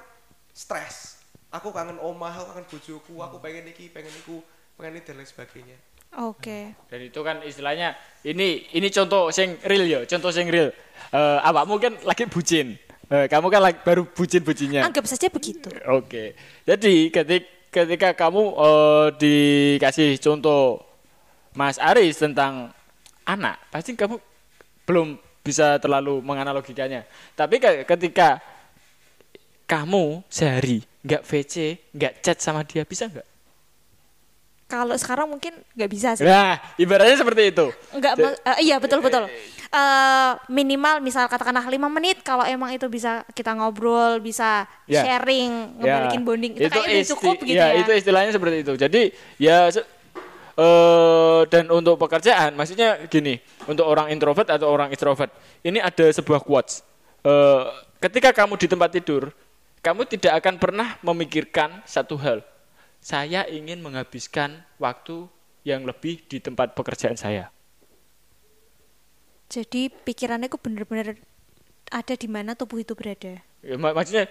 stres. 0.55 1.19
Aku 1.49 1.73
kangen 1.75 1.97
omah, 1.99 2.33
aku 2.35 2.45
kangen 2.55 2.65
bojoku, 2.69 3.13
aku 3.19 3.37
pengen 3.43 3.67
iki, 3.71 3.89
pengen 3.91 4.13
iku, 4.23 4.39
pengen 4.79 4.99
ini 4.99 5.01
dan 5.03 5.15
lain 5.17 5.27
sebagainya. 5.27 5.77
Oke. 6.17 6.73
Dan 6.89 6.99
itu 7.05 7.19
kan 7.21 7.41
istilahnya 7.45 7.93
ini 8.25 8.65
ini 8.73 8.87
contoh 8.89 9.29
sing 9.29 9.61
real 9.61 9.85
ya, 9.85 9.99
contoh 10.09 10.33
sing 10.33 10.49
real. 10.49 10.73
Eh 11.13 11.39
awakmu 11.45 11.77
kan 11.77 11.93
lagi 12.05 12.25
bucin. 12.25 12.77
Eh, 13.09 13.25
kamu 13.25 13.49
kan 13.49 13.61
lagi 13.65 13.81
baru 13.81 14.05
bucin-bucinnya. 14.05 14.85
Anggap 14.85 15.09
saja 15.09 15.33
begitu. 15.33 15.73
Oke. 15.89 16.37
Jadi 16.61 17.09
ketika 17.09 17.49
ketika 17.69 18.09
kamu 18.13 18.43
eh, 18.53 19.07
dikasih 19.17 20.21
contoh 20.21 20.85
Mas 21.57 21.81
Aris 21.81 22.21
tentang 22.21 22.69
anak, 23.25 23.57
pasti 23.73 23.97
kamu 23.97 24.21
belum 24.89 25.07
bisa 25.39 25.77
terlalu 25.77 26.17
menganalogikannya. 26.19 27.05
Tapi 27.37 27.61
ke- 27.61 27.85
ketika 27.85 28.41
kamu 29.63 30.25
sehari 30.25 30.81
nggak 31.05 31.21
VC, 31.21 31.53
nggak 31.93 32.13
chat 32.19 32.37
sama 32.41 32.65
dia, 32.65 32.81
bisa 32.81 33.05
nggak? 33.05 33.27
Kalau 34.65 34.93
sekarang 34.93 35.29
mungkin 35.29 35.53
nggak 35.73 35.89
bisa 35.89 36.09
sih. 36.13 36.25
Nah, 36.25 36.57
ibaratnya 36.75 37.17
seperti 37.17 37.49
itu. 37.49 37.73
Enggak, 37.89 38.13
ma- 38.17 38.37
eh, 38.53 38.57
iya 38.65 38.77
betul 38.77 39.01
betul. 39.01 39.25
Eh, 39.69 40.31
minimal 40.49 40.97
misal 40.99 41.25
katakanlah 41.25 41.65
lima 41.65 41.85
menit 41.87 42.21
kalau 42.21 42.41
emang 42.41 42.73
itu 42.73 42.85
bisa 42.85 43.21
kita 43.33 43.53
ngobrol, 43.53 44.17
bisa 44.17 44.65
Ya. 44.85 45.05
sharing, 45.05 45.49
Ya, 45.49 45.73
ngebalikin 45.79 46.21
bonding 46.21 46.53
itu, 46.55 46.65
kayaknya 46.65 46.85
udah 46.87 47.01
isti- 47.01 47.11
cukup 47.13 47.35
gitu 47.39 47.53
ya, 47.55 47.65
ya. 47.69 47.81
itu 47.81 47.91
istilahnya 47.95 48.31
seperti 48.31 48.57
itu. 48.61 48.73
Jadi 48.75 49.01
ya 49.37 49.69
se- 49.69 49.85
eh 50.59 51.41
dan 51.47 51.71
untuk 51.71 51.95
pekerjaan, 51.95 52.51
maksudnya 52.51 53.07
gini, 53.07 53.39
untuk 53.63 53.87
orang 53.87 54.11
introvert 54.11 54.51
atau 54.51 54.67
orang 54.67 54.91
extrovert, 54.91 55.31
ini 55.63 55.79
ada 55.79 56.11
sebuah 56.11 56.43
quotes. 56.43 56.83
Eh, 57.23 57.63
ketika 58.03 58.35
kamu 58.35 58.59
di 58.59 58.67
tempat 58.67 58.91
tidur, 58.91 59.31
kamu 59.79 60.03
tidak 60.11 60.43
akan 60.43 60.59
pernah 60.59 60.99
memikirkan 60.99 61.79
satu 61.87 62.19
hal. 62.19 62.43
Saya 62.99 63.47
ingin 63.47 63.79
menghabiskan 63.79 64.59
waktu 64.75 65.31
yang 65.63 65.87
lebih 65.87 66.19
di 66.27 66.43
tempat 66.43 66.75
pekerjaan 66.75 67.15
saya. 67.15 67.47
Jadi 69.47 69.87
pikirannya 69.89 70.51
kok 70.51 70.61
bener-bener 70.61 71.17
ada 71.89 72.13
di 72.13 72.27
mana 72.27 72.53
tubuh 72.53 72.83
itu 72.83 72.93
berada. 72.93 73.39
Ya, 73.63 73.75
mak- 73.79 73.95
maksudnya 73.95 74.27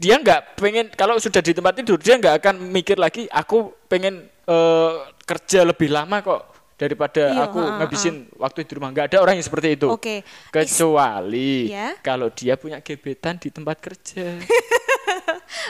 dia 0.00 0.16
nggak 0.16 0.56
pengen 0.56 0.86
kalau 0.96 1.16
sudah 1.20 1.44
di 1.44 1.52
tempat 1.52 1.76
tidur 1.76 2.00
dia 2.00 2.16
nggak 2.16 2.40
akan 2.40 2.54
mikir 2.72 2.96
lagi 2.96 3.28
aku 3.28 3.72
pengen 3.84 4.32
eh, 4.50 4.92
kerja 5.22 5.62
lebih 5.62 5.88
lama 5.88 6.18
kok 6.20 6.42
daripada 6.74 7.28
Iya, 7.28 7.44
aku 7.44 7.58
ha, 7.60 7.66
ha, 7.68 7.76
ngabisin 7.78 8.14
waktu 8.34 8.64
di 8.64 8.72
rumah 8.72 8.88
nggak 8.88 9.12
ada 9.12 9.18
orang 9.20 9.36
yang 9.36 9.44
seperti 9.44 9.76
itu 9.76 9.86
Oke. 9.86 10.24
kecuali 10.48 11.68
Ya. 11.68 11.92
kalau 12.00 12.32
dia 12.32 12.56
punya 12.56 12.80
gebetan 12.80 13.36
di 13.36 13.52
tempat 13.52 13.76
kerja 13.78 14.40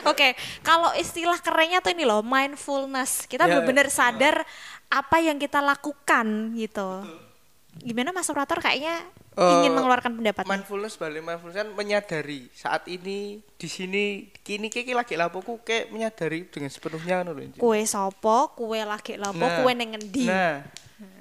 Oke, 0.09 0.33
kalau 0.61 0.93
istilah 0.95 1.37
kerennya 1.41 1.81
tuh 1.81 1.93
ini 1.93 2.05
loh, 2.05 2.21
mindfulness. 2.21 3.25
Kita 3.25 3.45
Ya, 3.45 3.59
benar-benar 3.59 3.89
sadar 3.89 4.45
apa 4.89 5.17
yang 5.21 5.37
kita 5.37 5.61
lakukan 5.61 6.53
gitu. 6.57 7.05
Gimana 7.79 8.11
Mas 8.11 8.27
operator 8.27 8.59
kayaknya 8.59 9.07
ingin 9.39 9.71
Eh, 9.71 9.77
mengeluarkan 9.79 10.13
pendapat. 10.19 10.45
mindfulness 10.45 10.99
balik 10.99 11.23
mindfulness 11.23 11.57
kan 11.57 11.69
menyadari 11.73 12.51
saat 12.53 12.85
ini 12.85 13.41
di 13.57 13.69
sini 13.71 14.29
kini 14.43 14.67
kiki 14.69 14.93
lagi 14.93 15.15
lapoku 15.15 15.63
kayak 15.63 15.89
menyadari 15.89 16.51
dengan 16.51 16.69
sepenuhnya 16.69 17.23
Inci. 17.25 17.57
Kue 17.57 17.81
sopo, 17.87 18.53
kue 18.53 18.83
lagi 18.83 19.17
lapo, 19.17 19.41
kue 19.41 19.73
neng 19.73 19.97
ngendi. 19.97 20.27
Nah, 20.27 20.61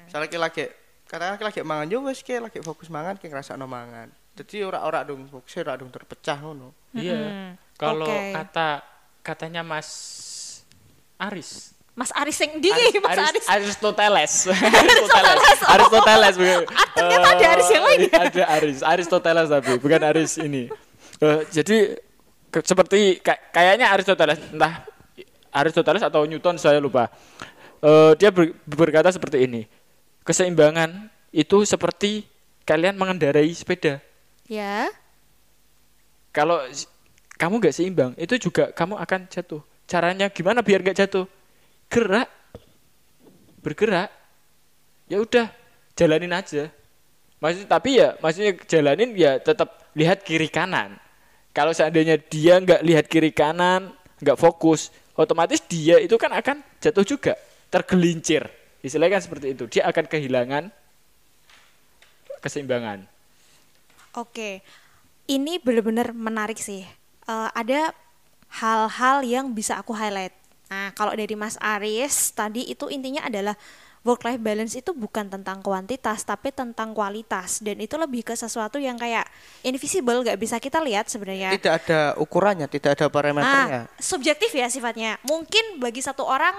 misalnya 0.04 0.28
ki 0.28 0.40
lagi 0.42 0.64
katakan 1.06 1.38
ki 1.38 1.46
lagi 1.48 1.60
mangan 1.64 1.88
yo 1.88 2.04
wis 2.04 2.20
ki 2.20 2.42
lagi 2.42 2.60
fokus 2.60 2.90
mangan 2.90 3.16
ki 3.16 3.30
ngrasakno 3.30 3.64
mangan. 3.64 4.10
Jadi 4.36 4.64
ora-ora 4.66 5.06
dong 5.08 5.30
fokus 5.30 5.54
ora 5.62 5.80
dong 5.80 5.94
terpecah 5.94 6.44
ngono. 6.44 6.76
iya 6.92 7.54
kalau 7.78 8.10
Oke. 8.10 8.34
kata 8.34 8.82
katanya 9.22 9.62
Mas 9.62 9.88
Aris 11.20 11.72
Mas 12.00 12.16
Aris 12.16 12.40
yang 12.40 12.54
di, 12.58 12.72
Mas 13.04 13.20
Aris. 13.20 13.44
Aristoteles. 13.60 14.34
Aristoteles. 14.48 15.60
Aristoteles. 15.68 16.34
bukan. 16.34 16.60
ternyata 16.96 17.28
ada 17.30 17.46
Aris 17.52 17.68
yang 17.68 17.84
lain 17.84 18.00
ya? 18.02 18.18
Ada 18.18 18.44
Aris, 18.56 18.78
Aristoteles 18.82 19.48
tapi 19.50 19.72
bukan 19.76 20.02
Aris 20.02 20.40
ini. 20.40 20.72
Eh, 21.20 21.40
jadi 21.52 22.00
ke- 22.48 22.64
seperti 22.64 23.20
kay- 23.20 23.44
kayaknya 23.52 23.92
Aristoteles 23.92 24.40
entah 24.48 24.88
Aristoteles 25.52 26.00
atau 26.00 26.24
Newton 26.24 26.56
saya 26.56 26.80
lupa. 26.80 27.12
Eh, 27.80 28.12
dia 28.16 28.32
ber- 28.32 28.56
berkata 28.64 29.12
seperti 29.12 29.44
ini. 29.44 29.68
Keseimbangan 30.24 31.12
itu 31.30 31.68
seperti 31.68 32.24
kalian 32.64 32.96
mengendarai 32.96 33.52
sepeda. 33.52 34.00
Ya. 34.48 34.88
Kalau 36.32 36.64
kamu 37.36 37.60
nggak 37.60 37.76
seimbang, 37.76 38.12
itu 38.16 38.40
juga 38.40 38.72
kamu 38.72 38.96
akan 38.96 39.28
jatuh. 39.28 39.60
Caranya 39.84 40.30
gimana 40.30 40.62
biar 40.62 40.80
nggak 40.80 40.96
jatuh? 40.96 41.26
Gerak, 41.90 42.30
bergerak. 43.66 44.10
Ya 45.10 45.18
udah, 45.18 45.50
jalanin 45.98 46.32
aja. 46.32 46.70
Maksud 47.42 47.66
tapi 47.66 47.98
ya, 47.98 48.14
maksudnya 48.22 48.54
jalanin 48.70 49.16
ya 49.18 49.42
tetap 49.42 49.90
lihat 49.98 50.22
kiri 50.22 50.48
kanan. 50.48 51.02
Kalau 51.50 51.74
seandainya 51.74 52.22
dia 52.22 52.62
nggak 52.62 52.86
lihat 52.86 53.06
kiri 53.10 53.34
kanan, 53.34 53.90
nggak 54.22 54.38
fokus, 54.38 54.94
otomatis 55.18 55.66
dia 55.66 55.98
itu 55.98 56.14
kan 56.16 56.30
akan 56.32 56.62
jatuh 56.78 57.04
juga, 57.04 57.34
tergelincir. 57.74 58.46
Istilahnya 58.80 59.20
kan 59.20 59.24
seperti 59.26 59.48
itu. 59.58 59.66
Dia 59.68 59.90
akan 59.92 60.06
kehilangan 60.08 60.64
keseimbangan. 62.40 63.04
Oke, 64.16 64.64
ini 65.28 65.60
benar-benar 65.60 66.16
menarik 66.16 66.58
sih. 66.58 66.88
Eh, 67.28 67.50
ada 67.52 67.92
hal-hal 68.64 69.22
yang 69.28 69.52
bisa 69.52 69.76
aku 69.78 69.92
highlight. 69.94 70.34
Nah, 70.70 70.94
kalau 70.94 71.18
dari 71.18 71.34
Mas 71.34 71.58
Aris 71.58 72.30
tadi 72.32 72.70
itu 72.70 72.88
intinya 72.94 73.26
adalah 73.26 73.58
work 74.06 74.24
life 74.24 74.40
balance 74.40 74.74
itu 74.80 74.96
bukan 74.96 75.28
tentang 75.28 75.60
kuantitas 75.60 76.24
tapi 76.24 76.56
tentang 76.56 76.96
kualitas 76.96 77.60
dan 77.60 77.76
itu 77.84 78.00
lebih 78.00 78.24
ke 78.24 78.32
sesuatu 78.32 78.80
yang 78.80 78.96
kayak 78.96 79.28
invisible 79.66 80.24
gak 80.24 80.40
bisa 80.40 80.56
kita 80.62 80.80
lihat 80.80 81.12
sebenarnya. 81.12 81.52
Tidak 81.58 81.74
ada 81.74 82.00
ukurannya, 82.16 82.70
tidak 82.72 82.96
ada 82.96 83.12
parameternya. 83.12 83.90
Ah, 83.90 84.00
subjektif 84.00 84.54
ya 84.56 84.72
sifatnya. 84.72 85.20
Mungkin 85.28 85.84
bagi 85.84 86.00
satu 86.00 86.24
orang 86.24 86.56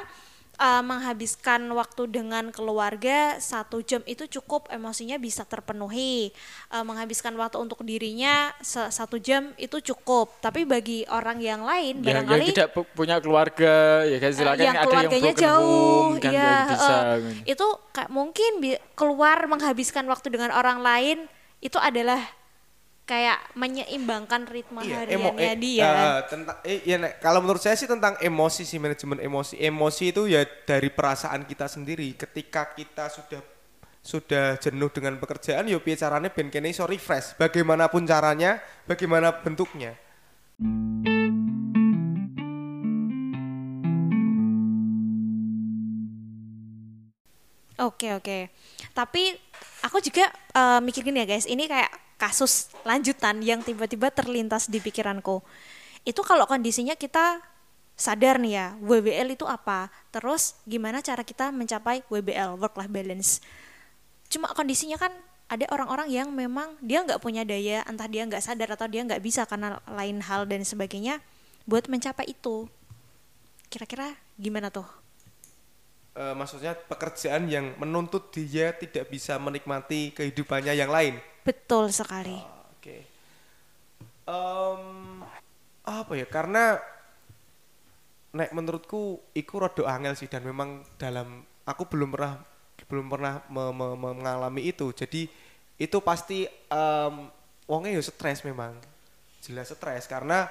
uh, 0.61 0.85
menghabiskan 0.85 1.65
waktu 1.73 2.07
dengan 2.13 2.53
keluarga 2.53 3.41
satu 3.41 3.81
jam 3.81 4.05
itu 4.05 4.29
cukup 4.29 4.69
emosinya 4.69 5.17
bisa 5.17 5.49
terpenuhi. 5.49 6.31
Uh, 6.69 6.85
menghabiskan 6.85 7.33
waktu 7.41 7.57
untuk 7.57 7.81
dirinya 7.83 8.53
satu 8.63 9.17
jam 9.17 9.57
itu 9.57 9.81
cukup. 9.81 10.37
Tapi 10.45 10.69
bagi 10.69 11.09
orang 11.09 11.41
yang 11.41 11.65
lain 11.65 11.99
Yang, 11.99 12.05
yang 12.05 12.05
barangkali 12.05 12.47
tidak 12.53 12.71
pu- 12.77 12.91
punya 12.93 13.17
keluarga 13.19 14.05
ya 14.05 14.19
kan 14.21 14.31
eh, 14.31 14.37
silakan 14.37 14.61
yang 14.61 14.77
ada 14.77 14.77
yang 14.77 14.87
keluarganya 14.87 15.33
broken 15.33 15.45
jauh, 15.45 15.65
home 15.65 16.15
kan 16.21 16.33
iya, 16.33 16.45
jadi 16.45 16.69
bisa. 16.69 16.93
eh, 16.93 17.01
kan. 17.01 17.21
itu 17.49 17.67
kayak 17.97 18.11
mungkin 18.13 18.53
keluar 18.93 19.39
menghabiskan 19.49 20.05
waktu 20.07 20.29
dengan 20.29 20.51
orang 20.53 20.85
lain 20.85 21.19
itu 21.65 21.79
adalah 21.81 22.21
kayak 23.11 23.39
menyeimbangkan 23.59 24.47
ritme 24.47 24.87
Iya, 24.87 25.03
hariannya 25.03 25.51
eh, 25.51 25.57
dia. 25.59 25.91
eh, 25.91 26.19
tentang 26.31 26.57
eh, 26.63 26.79
ya, 26.87 26.97
kalau 27.19 27.43
menurut 27.43 27.59
saya 27.59 27.75
sih 27.75 27.91
tentang 27.91 28.15
emosi 28.23 28.63
sih 28.63 28.79
manajemen 28.79 29.19
emosi. 29.19 29.59
Emosi 29.59 30.15
itu 30.15 30.31
ya 30.31 30.47
dari 30.47 30.95
perasaan 30.95 31.43
kita 31.43 31.67
sendiri. 31.67 32.15
Ketika 32.15 32.71
kita 32.71 33.11
sudah 33.11 33.43
sudah 34.01 34.57
jenuh 34.63 34.89
dengan 34.95 35.19
pekerjaan, 35.19 35.67
yo 35.67 35.83
piye 35.83 35.99
caranya 35.99 36.31
ben 36.31 36.55
kene 36.55 36.71
iso 36.71 36.87
refresh. 36.87 37.35
Bagaimanapun 37.35 38.07
caranya, 38.07 38.63
bagaimana 38.87 39.35
bentuknya. 39.43 39.99
Oke 47.81 48.13
oke. 48.13 48.53
Tapi 48.93 49.23
aku 49.83 49.99
juga 50.05 50.29
eh, 50.53 50.81
mikir 50.85 51.01
gini 51.01 51.25
ya 51.25 51.27
guys, 51.27 51.49
ini 51.49 51.65
kayak 51.65 51.89
kasus 52.21 52.69
lanjutan 52.85 53.41
yang 53.41 53.65
tiba-tiba 53.65 54.13
terlintas 54.13 54.69
di 54.69 54.77
pikiranku. 54.77 55.41
Itu 56.05 56.21
kalau 56.21 56.45
kondisinya 56.45 56.93
kita 56.93 57.41
sadar 57.97 58.37
nih 58.37 58.53
ya, 58.53 58.67
WBL 58.85 59.41
itu 59.41 59.49
apa? 59.49 59.89
Terus 60.13 60.61
gimana 60.69 61.01
cara 61.01 61.25
kita 61.25 61.49
mencapai 61.49 62.05
WBL, 62.13 62.61
work 62.61 62.77
life 62.77 62.93
balance? 62.93 63.41
Cuma 64.29 64.53
kondisinya 64.53 65.01
kan 65.01 65.13
ada 65.51 65.65
orang-orang 65.73 66.13
yang 66.13 66.29
memang 66.31 66.77
dia 66.85 67.03
nggak 67.03 67.19
punya 67.19 67.43
daya, 67.43 67.83
entah 67.89 68.07
dia 68.07 68.29
nggak 68.29 68.45
sadar 68.45 68.77
atau 68.77 68.87
dia 68.87 69.03
nggak 69.03 69.19
bisa 69.25 69.49
karena 69.49 69.81
lain 69.89 70.21
hal 70.21 70.45
dan 70.45 70.63
sebagainya 70.63 71.19
buat 71.65 71.89
mencapai 71.89 72.29
itu. 72.29 72.69
Kira-kira 73.73 74.15
gimana 74.39 74.69
tuh? 74.69 74.87
Eh, 76.15 76.35
maksudnya 76.35 76.75
pekerjaan 76.75 77.47
yang 77.47 77.75
menuntut 77.79 78.35
dia 78.35 78.75
tidak 78.75 79.09
bisa 79.09 79.39
menikmati 79.39 80.11
kehidupannya 80.11 80.75
yang 80.75 80.91
lain. 80.91 81.19
Betul 81.45 81.91
sekali. 81.91 82.37
Oke. 82.77 83.05
Em, 84.29 84.83
apa 85.85 86.13
ya? 86.15 86.27
Karena 86.29 86.79
nek 88.31 88.55
menurutku 88.55 89.19
iku 89.35 89.55
rada 89.59 89.83
angel 89.91 90.15
sih 90.15 90.31
dan 90.31 90.47
memang 90.47 90.87
dalam 90.95 91.43
aku 91.67 91.83
belum 91.91 92.15
pernah 92.15 92.39
belum 92.87 93.07
pernah 93.11 93.43
me- 93.51 93.75
me- 93.75 93.99
me- 93.99 94.17
mengalami 94.19 94.71
itu. 94.71 94.91
Jadi 94.95 95.27
itu 95.81 95.99
pasti 96.03 96.47
em 96.71 97.15
wongnya 97.67 97.99
ya 97.99 98.03
stres 98.03 98.43
memang. 98.47 98.75
Jelas 99.41 99.73
stres 99.73 100.05
karena 100.05 100.47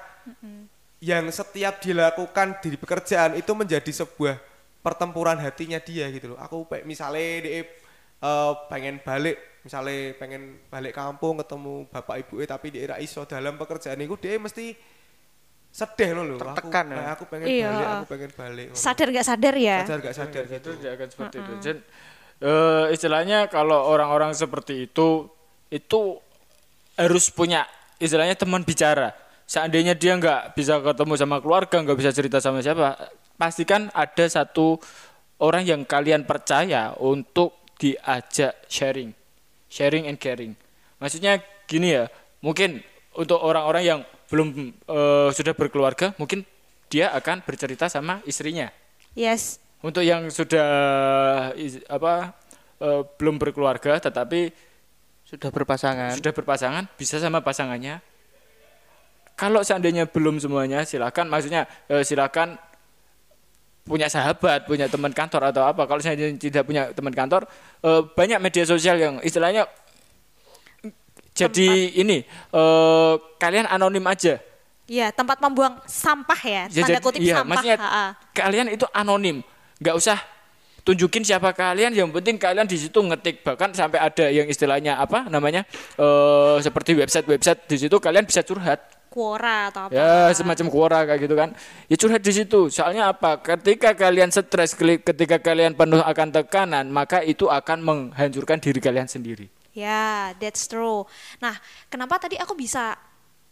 yang 1.00 1.30
setiap 1.32 1.80
dilakukan 1.80 2.60
di 2.60 2.76
pekerjaan 2.76 3.40
itu 3.40 3.52
menjadi 3.56 3.92
sebuah 4.04 4.36
pertempuran 4.84 5.40
hatinya 5.40 5.80
dia 5.80 6.12
gitu 6.12 6.36
loh. 6.36 6.40
Aku 6.40 6.68
misalnya 6.84 7.44
dia 7.44 7.64
eh, 8.20 8.54
pengen 8.68 9.00
balik, 9.04 9.40
misalnya 9.60 10.16
pengen 10.16 10.58
balik 10.68 10.96
kampung 10.96 11.40
ketemu 11.40 11.86
bapak 11.92 12.16
ibu 12.24 12.40
tapi 12.44 12.68
dia 12.72 12.96
ra 12.96 12.98
iso 12.98 13.28
dalam 13.28 13.60
pekerjaan 13.60 14.00
itu 14.00 14.16
dia 14.16 14.40
mesti 14.40 14.72
sedih 15.70 16.18
loh 16.18 16.26
loh. 16.26 16.38
Aku, 16.42 16.50
Tertekan 16.50 16.86
ya. 16.90 16.98
eh, 16.98 17.10
aku 17.14 17.24
pengen 17.30 17.46
Iya. 17.46 17.70
balik, 17.70 17.88
aku 17.88 18.06
pengen 18.10 18.32
balik. 18.34 18.68
Sadar 18.74 19.08
nggak 19.14 19.26
sadar 19.28 19.56
ya? 19.56 19.78
Sadar 19.86 20.00
gak 20.02 20.16
sadar 20.18 20.44
itu 20.50 20.54
gitu. 20.58 20.70
tidak 20.82 20.92
akan 20.98 21.08
seperti 21.14 21.36
itu. 21.38 21.52
Dan 21.62 21.78
eh, 22.42 22.86
istilahnya 22.96 23.40
kalau 23.48 23.80
orang-orang 23.86 24.32
seperti 24.34 24.90
itu 24.90 25.30
itu 25.70 26.00
harus 26.98 27.30
punya 27.30 27.70
istilahnya 28.02 28.34
teman 28.34 28.66
bicara. 28.66 29.14
Seandainya 29.46 29.94
dia 29.94 30.14
nggak 30.18 30.54
bisa 30.58 30.78
ketemu 30.82 31.14
sama 31.18 31.38
keluarga, 31.42 31.82
nggak 31.82 31.98
bisa 31.98 32.12
cerita 32.14 32.38
sama 32.38 32.62
siapa, 32.62 32.98
pastikan 33.34 33.90
ada 33.94 34.26
satu 34.26 34.78
orang 35.42 35.66
yang 35.66 35.82
kalian 35.86 36.26
percaya 36.26 36.94
untuk 36.98 37.58
diajak 37.80 38.58
sharing, 38.70 39.10
sharing 39.70 40.10
and 40.10 40.18
caring. 40.18 40.58
Maksudnya 41.00 41.40
gini 41.70 41.96
ya, 41.96 42.12
mungkin 42.42 42.82
untuk 43.16 43.40
orang-orang 43.40 43.84
yang 43.86 44.00
belum 44.28 44.74
eh, 44.86 45.30
sudah 45.32 45.54
berkeluarga, 45.56 46.12
mungkin 46.20 46.44
dia 46.90 47.14
akan 47.14 47.46
bercerita 47.46 47.86
sama 47.88 48.20
istrinya. 48.26 48.74
Yes. 49.14 49.62
Untuk 49.80 50.04
yang 50.04 50.28
sudah 50.28 50.68
apa 51.88 52.14
eh, 52.82 53.02
belum 53.16 53.40
berkeluarga 53.40 53.96
tetapi 54.02 54.52
Sudah 55.24 55.54
berpasangan. 55.54 56.18
sudah 56.18 56.34
berpasangan 56.34 56.84
bisa 56.98 57.22
sama 57.22 57.40
pasangannya. 57.46 58.02
Kalau 59.40 59.64
seandainya 59.64 60.04
belum 60.10 60.42
semuanya 60.42 60.84
silakan 60.84 61.32
maksudnya 61.32 61.70
eh, 61.88 62.04
silakan 62.04 62.60
punya 63.86 64.06
sahabat, 64.06 64.66
punya 64.66 64.86
teman 64.86 65.10
kantor 65.10 65.50
atau 65.50 65.64
apa. 65.66 65.86
Kalau 65.86 65.98
seandainya 65.98 66.38
tidak 66.38 66.64
punya 66.64 66.94
teman 66.94 67.12
kantor, 67.12 67.48
eh, 67.82 68.02
banyak 68.06 68.40
media 68.40 68.64
sosial 68.64 68.96
yang 68.96 69.16
istilahnya 69.20 69.66
jadi 71.34 71.70
ini 71.96 72.26
eh, 72.28 73.14
kalian 73.40 73.66
anonim 73.66 74.04
aja. 74.06 74.38
Iya, 74.90 75.14
tempat 75.14 75.38
membuang 75.38 75.78
sampah 75.86 76.40
ya, 76.42 76.64
Ya, 76.66 76.82
tanda 76.82 76.98
jadi- 76.98 77.06
kutip 77.06 77.22
iya, 77.22 77.36
sampah. 77.40 77.50
maksudnya 77.62 77.78
kalian 78.34 78.68
itu 78.74 78.90
anonim, 78.90 79.46
nggak 79.78 79.96
usah 79.96 80.18
tunjukin 80.82 81.22
siapa 81.22 81.54
kalian. 81.54 81.94
Yang 81.94 82.10
penting 82.18 82.42
kalian 82.42 82.66
di 82.66 82.74
situ 82.74 82.98
ngetik 82.98 83.46
bahkan 83.46 83.70
sampai 83.70 84.02
ada 84.02 84.26
yang 84.34 84.50
istilahnya 84.50 84.98
apa 84.98 85.30
namanya 85.30 85.62
eh 85.96 86.58
seperti 86.60 86.98
website-website 86.98 87.70
di 87.70 87.78
situ 87.78 87.96
kalian 88.02 88.26
bisa 88.26 88.42
curhat. 88.42 88.82
Quora 89.10 89.74
atau 89.74 89.90
apa. 89.90 89.92
Ya 89.92 90.30
semacam 90.38 90.66
Quora 90.70 91.00
kayak 91.04 91.20
gitu 91.26 91.36
kan. 91.36 91.50
Ya 91.90 91.96
curhat 91.98 92.22
di 92.22 92.34
situ. 92.34 92.70
Soalnya 92.70 93.10
apa? 93.10 93.42
Ketika 93.42 93.98
kalian 93.98 94.30
stres, 94.30 94.78
ketika 94.78 95.42
kalian 95.42 95.74
penuh 95.74 96.00
akan 96.00 96.30
tekanan, 96.30 96.88
maka 96.94 97.26
itu 97.26 97.50
akan 97.50 97.82
menghancurkan 97.82 98.62
diri 98.62 98.78
kalian 98.78 99.10
sendiri. 99.10 99.50
Ya, 99.74 100.34
that's 100.38 100.70
true. 100.70 101.10
Nah, 101.42 101.58
kenapa 101.90 102.18
tadi 102.22 102.38
aku 102.38 102.54
bisa 102.58 102.98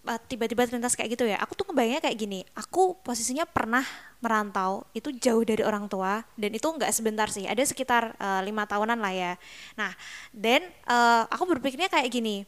uh, 0.06 0.20
tiba-tiba 0.30 0.65
terlintas 0.65 0.98
kayak 0.98 1.17
gitu 1.17 1.26
ya? 1.26 1.38
Aku 1.41 1.54
tuh 1.54 1.65
kebayangnya 1.74 2.02
kayak 2.06 2.17
gini. 2.17 2.46
Aku 2.58 2.98
posisinya 3.02 3.46
pernah 3.46 3.86
merantau, 4.17 4.86
itu 4.98 5.13
jauh 5.13 5.46
dari 5.46 5.62
orang 5.62 5.86
tua, 5.86 6.26
dan 6.34 6.52
itu 6.54 6.65
nggak 6.65 6.89
sebentar 6.89 7.30
sih. 7.30 7.46
Ada 7.46 7.70
sekitar 7.70 8.17
uh, 8.17 8.41
lima 8.41 8.65
tahunan 8.65 8.98
lah 8.98 9.13
ya. 9.13 9.34
Nah, 9.78 9.93
dan 10.34 10.65
uh, 10.89 11.30
aku 11.30 11.46
berpikirnya 11.58 11.89
kayak 11.89 12.10
gini. 12.10 12.46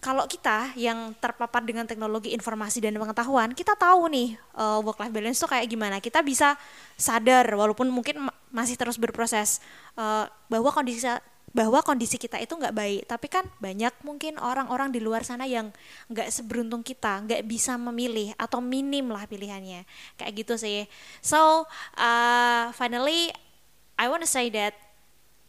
Kalau 0.00 0.24
kita 0.24 0.72
yang 0.80 1.12
terpapar 1.20 1.60
dengan 1.60 1.84
teknologi 1.84 2.32
informasi 2.32 2.80
dan 2.80 2.96
pengetahuan, 2.96 3.52
kita 3.52 3.76
tahu 3.76 4.08
nih 4.08 4.32
work 4.80 4.96
life 4.96 5.12
balance 5.12 5.36
tuh 5.36 5.52
kayak 5.52 5.68
gimana. 5.68 6.00
Kita 6.00 6.24
bisa 6.24 6.56
sadar 6.96 7.44
walaupun 7.52 7.92
mungkin 7.92 8.24
ma- 8.24 8.36
masih 8.48 8.80
terus 8.80 8.96
berproses 8.96 9.60
uh, 10.00 10.24
bahwa 10.48 10.72
kondisi 10.72 11.04
bahwa 11.50 11.82
kondisi 11.82 12.16
kita 12.16 12.40
itu 12.40 12.56
nggak 12.56 12.72
baik. 12.72 13.02
Tapi 13.12 13.26
kan 13.28 13.44
banyak 13.60 13.92
mungkin 14.00 14.40
orang-orang 14.40 14.88
di 14.88 15.04
luar 15.04 15.20
sana 15.20 15.44
yang 15.44 15.68
nggak 16.08 16.32
seberuntung 16.32 16.80
kita, 16.80 17.20
nggak 17.20 17.44
bisa 17.44 17.76
memilih 17.76 18.32
atau 18.40 18.64
minim 18.64 19.04
lah 19.12 19.28
pilihannya. 19.28 19.84
Kayak 20.16 20.32
gitu 20.32 20.54
sih. 20.56 20.88
So 21.20 21.68
uh, 22.00 22.72
finally 22.72 23.28
I 24.00 24.08
wanna 24.08 24.24
say 24.24 24.48
that 24.56 24.72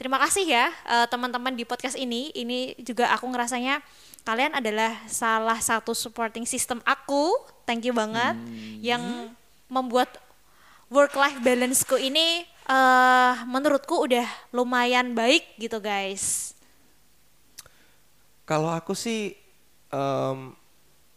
Terima 0.01 0.17
kasih 0.17 0.49
ya 0.49 0.73
eh, 0.89 1.05
teman-teman 1.13 1.53
di 1.53 1.61
podcast 1.61 1.93
ini. 1.93 2.33
Ini 2.33 2.73
juga 2.81 3.13
aku 3.13 3.29
ngerasanya 3.29 3.85
kalian 4.21 4.53
adalah 4.53 4.95
salah 5.10 5.57
satu 5.57 5.91
supporting 5.97 6.45
system 6.45 6.79
aku. 6.86 7.34
Thank 7.65 7.88
you 7.88 7.93
banget 7.95 8.36
yang 8.81 9.31
membuat 9.71 10.12
work 10.91 11.15
life 11.15 11.39
balanceku 11.39 11.95
ini 11.95 12.43
eh 12.67 13.34
menurutku 13.47 14.05
udah 14.05 14.27
lumayan 14.53 15.15
baik 15.17 15.43
gitu 15.57 15.81
guys. 15.81 16.53
Kalau 18.45 18.67
aku 18.69 18.91
sih 18.91 19.34
em, 19.89 20.51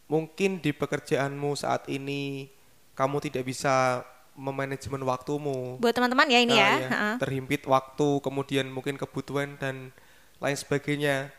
mungkin 0.07 0.63
di 0.63 0.71
pekerjaanmu 0.71 1.59
saat 1.59 1.91
ini 1.91 2.47
kamu 2.95 3.19
tidak 3.27 3.45
bisa 3.51 4.07
memanajemen 4.39 5.03
waktumu. 5.03 5.79
Buat 5.79 5.95
teman-teman 5.99 6.27
ya 6.31 6.39
ini 6.43 6.55
Nah, 6.55 6.63
ya. 6.63 6.89
Ha-ha. 6.91 7.11
terhimpit 7.23 7.67
waktu, 7.67 8.19
kemudian 8.23 8.67
mungkin 8.71 8.99
kebutuhan 8.99 9.59
dan 9.59 9.91
lain 10.39 10.57
sebagainya. 10.59 11.31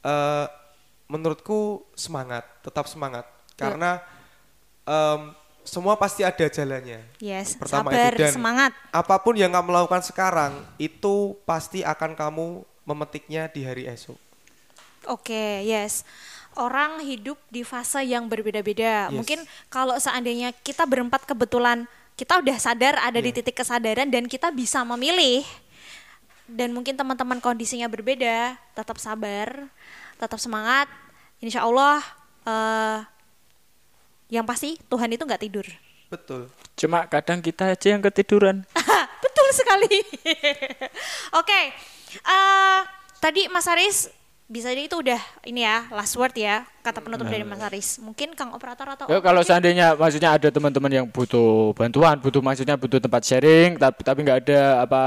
eh, 0.00 0.46
menurutku 1.10 1.82
semangat, 1.98 2.46
tetap 2.62 2.86
semangat 2.86 3.26
karena 3.58 3.98
em, 4.86 5.34
semua 5.60 5.98
pasti 5.98 6.22
ada 6.22 6.46
jalannya. 6.46 7.02
Yes, 7.18 7.58
Pertama 7.58 7.90
sabar, 7.90 8.14
itu 8.14 8.22
dan 8.22 8.32
semangat. 8.32 8.72
apa 8.90 9.16
pun 9.20 9.34
yang 9.34 9.50
kamu 9.50 9.74
lakukan 9.74 10.06
sekarang 10.06 10.52
itu 10.78 11.34
pasti 11.42 11.82
akan 11.82 12.14
kamu 12.14 12.46
memetiknya 12.86 13.50
di 13.50 13.66
hari 13.66 13.84
esok. 13.84 14.16
Oke, 15.04 15.66
yes. 15.66 16.06
Orang 16.54 16.98
hidup 17.00 17.38
di 17.46 17.62
fase 17.62 18.02
yang 18.02 18.26
berbeda-beda. 18.26 19.10
Yes. 19.10 19.14
Mungkin 19.14 19.38
kalau 19.68 19.94
seandainya 19.96 20.50
kita 20.62 20.86
berempat 20.86 21.26
kebetulan 21.26 21.86
kita 22.14 22.36
udah 22.36 22.56
sadar 22.60 23.00
ada 23.00 23.16
di 23.16 23.32
Iya. 23.32 23.40
titik 23.40 23.56
kesadaran 23.56 24.08
dan 24.10 24.28
kita 24.28 24.52
bisa 24.52 24.84
memilih. 24.84 25.40
Dan 26.50 26.74
mungkin 26.74 26.98
teman-teman 26.98 27.38
kondisinya 27.38 27.86
berbeda, 27.86 28.58
tetap 28.74 28.98
sabar, 28.98 29.70
tetap 30.20 30.36
semangat. 30.36 30.84
Insya 31.40 31.64
Allah, 31.64 32.04
eh, 32.44 32.98
yang 34.28 34.44
pasti 34.44 34.76
Tuhan 34.86 35.08
itu 35.08 35.24
nggak 35.24 35.40
tidur. 35.40 35.64
Betul. 36.12 36.52
Cuma 36.76 37.08
kadang 37.08 37.40
kita 37.40 37.72
aja 37.72 37.88
yang 37.96 38.04
ketiduran. 38.04 38.62
Betul 39.24 39.48
sekali. 39.56 40.04
Oke, 41.40 41.60
eh, 42.20 42.78
tadi 43.18 43.48
Mas 43.48 43.64
Aris 43.64 44.12
bisa 44.50 44.66
jadi 44.74 44.90
itu 44.90 44.98
udah 44.98 45.22
ini 45.46 45.62
ya 45.62 45.86
last 45.94 46.18
word 46.18 46.34
ya 46.34 46.66
kata 46.82 46.98
penutup 46.98 47.30
dari 47.30 47.46
Mas 47.46 47.62
Aris. 47.62 48.02
Mungkin 48.02 48.34
Kang 48.34 48.50
operator 48.50 48.82
atau 48.90 49.06
Ya, 49.06 49.22
kalau 49.22 49.40
mungkin? 49.40 49.46
seandainya 49.46 49.94
maksudnya 49.94 50.34
ada 50.34 50.50
teman-teman 50.50 50.90
yang 50.90 51.06
butuh 51.06 51.70
bantuan, 51.78 52.18
butuh 52.18 52.42
maksudnya 52.42 52.74
butuh 52.74 52.98
tempat 52.98 53.22
sharing, 53.22 53.78
tapi 53.78 54.02
tapi 54.02 54.18
nggak 54.26 54.38
ada 54.50 54.60
apa 54.82 55.02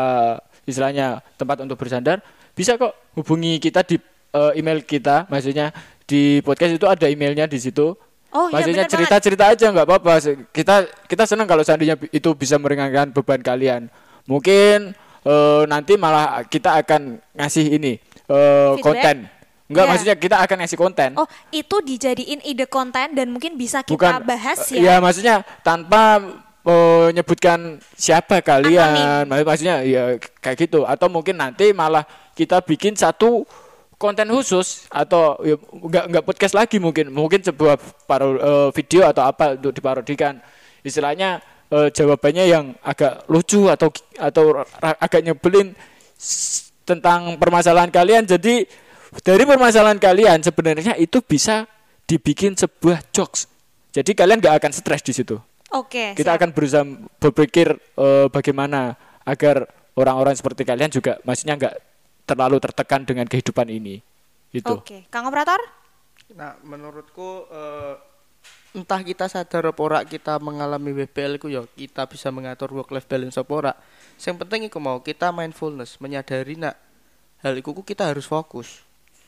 istilahnya 0.63 1.19
tempat 1.35 1.59
untuk 1.59 1.75
bersandar, 1.75 2.23
bisa 2.55 2.79
kok 2.79 2.95
hubungi 3.19 3.59
kita 3.59 3.83
di 3.83 3.99
eh, 4.33 4.51
email 4.57 4.81
kita, 4.81 5.29
maksudnya 5.29 5.69
di 6.03 6.41
podcast 6.41 6.73
itu 6.73 6.83
ada 6.83 7.05
emailnya 7.05 7.45
di 7.45 7.55
situ. 7.55 7.93
Oh, 8.33 8.49
iya, 8.49 8.53
maksudnya 8.59 8.85
cerita-cerita 8.89 9.45
aja 9.45 9.69
nggak 9.69 9.85
apa-apa. 9.85 10.17
Kita 10.49 10.75
kita 11.05 11.23
senang 11.23 11.45
kalau 11.45 11.61
seandainya 11.61 11.95
itu 12.09 12.33
bisa 12.33 12.57
meringankan 12.57 13.13
beban 13.13 13.39
kalian. 13.39 13.81
Mungkin 14.25 14.97
eh, 15.23 15.61
nanti 15.69 15.93
malah 15.95 16.41
kita 16.43 16.81
akan 16.81 17.21
ngasih 17.31 17.77
ini 17.77 17.93
Feedback? 18.25 18.81
konten. 18.81 19.17
Enggak, 19.63 19.85
Iya. 19.85 19.91
maksudnya 19.95 20.15
kita 20.19 20.35
akan 20.43 20.57
ngasih 20.59 20.77
konten. 20.77 21.09
Oh, 21.15 21.27
itu 21.49 21.75
dijadiin 21.79 22.41
ide 22.43 22.67
konten 22.67 23.15
dan 23.15 23.31
mungkin 23.31 23.55
bisa 23.55 23.79
kita 23.79 23.95
Bukan 23.95 24.27
bahas 24.27 24.59
ya. 24.67 24.77
Iya, 24.81 24.95
maksudnya 24.99 25.35
tanpa 25.63 26.19
menyebutkan 26.63 27.79
siapa 27.93 28.39
kalian. 28.39 29.27
Mak- 29.27 29.45
Maksudnya 29.45 29.83
ya 29.83 30.15
kayak 30.39 30.57
gitu 30.67 30.83
atau 30.83 31.07
mungkin 31.07 31.35
nanti 31.37 31.71
malah 31.71 32.03
kita 32.33 32.63
bikin 32.63 32.95
satu 32.95 33.43
konten 34.03 34.27
khusus 34.27 34.83
atau 34.91 35.39
ya, 35.47 35.55
enggak 35.55 36.11
enggak 36.11 36.23
podcast 36.27 36.53
lagi 36.59 36.75
mungkin. 36.83 37.07
Mungkin 37.07 37.39
sebuah 37.39 37.79
paro, 38.03 38.35
eh, 38.35 38.69
video 38.75 39.07
atau 39.07 39.23
apa 39.23 39.55
untuk 39.55 39.71
diparodikan. 39.71 40.43
Istilahnya 40.83 41.39
eh, 41.71 41.87
jawabannya 41.87 42.45
yang 42.51 42.75
agak 42.83 43.23
lucu 43.31 43.71
atau 43.71 43.87
atau 44.19 44.67
agak 44.83 45.23
nyebelin 45.23 45.71
tentang 46.83 47.39
permasalahan 47.39 47.87
kalian. 47.87 48.27
Jadi 48.27 48.67
dari 49.23 49.43
permasalahan 49.47 50.03
kalian 50.03 50.43
sebenarnya 50.43 50.99
itu 50.99 51.23
bisa 51.23 51.63
dibikin 52.03 52.59
sebuah 52.59 53.15
jokes. 53.15 53.47
Jadi 53.95 54.11
kalian 54.11 54.43
nggak 54.43 54.59
akan 54.59 54.71
stres 54.75 54.99
di 54.99 55.15
situ. 55.15 55.39
Oke. 55.71 56.11
Kita 56.19 56.35
siap. 56.35 56.39
akan 56.43 56.49
berusaha 56.51 56.83
berpikir 57.23 57.71
eh, 57.79 58.27
bagaimana 58.27 58.99
agar 59.23 59.71
orang-orang 59.95 60.35
seperti 60.35 60.67
kalian 60.67 60.91
juga 60.91 61.21
maksudnya 61.23 61.55
nggak 61.55 61.92
terlalu 62.23 62.57
tertekan 62.59 63.03
dengan 63.03 63.27
kehidupan 63.27 63.67
ini. 63.67 63.99
Itu. 64.53 64.79
Oke, 64.79 65.05
Kang 65.09 65.25
operator? 65.25 65.59
Nah, 66.33 66.55
menurutku 66.61 67.49
eh, 67.49 67.93
entah 68.73 69.01
kita 69.01 69.29
sadar 69.29 69.69
apa 69.69 69.81
ora 69.81 69.99
kita 70.05 70.37
mengalami 70.41 70.93
WBL 70.93 71.37
ku 71.37 71.49
ya 71.49 71.61
kita 71.77 72.09
bisa 72.09 72.33
mengatur 72.33 72.73
work 72.73 72.89
life 72.93 73.05
balance 73.09 73.37
apa 73.37 73.51
ora. 73.53 73.73
Yang 74.17 74.37
penting 74.45 74.61
iku 74.69 74.77
mau 74.77 75.01
kita 75.01 75.29
mindfulness, 75.33 75.97
menyadari 76.01 76.55
nak 76.57 76.77
hal 77.41 77.53
iku 77.57 77.73
ku 77.75 77.81
kita 77.83 78.07
harus 78.09 78.25
fokus. 78.25 78.81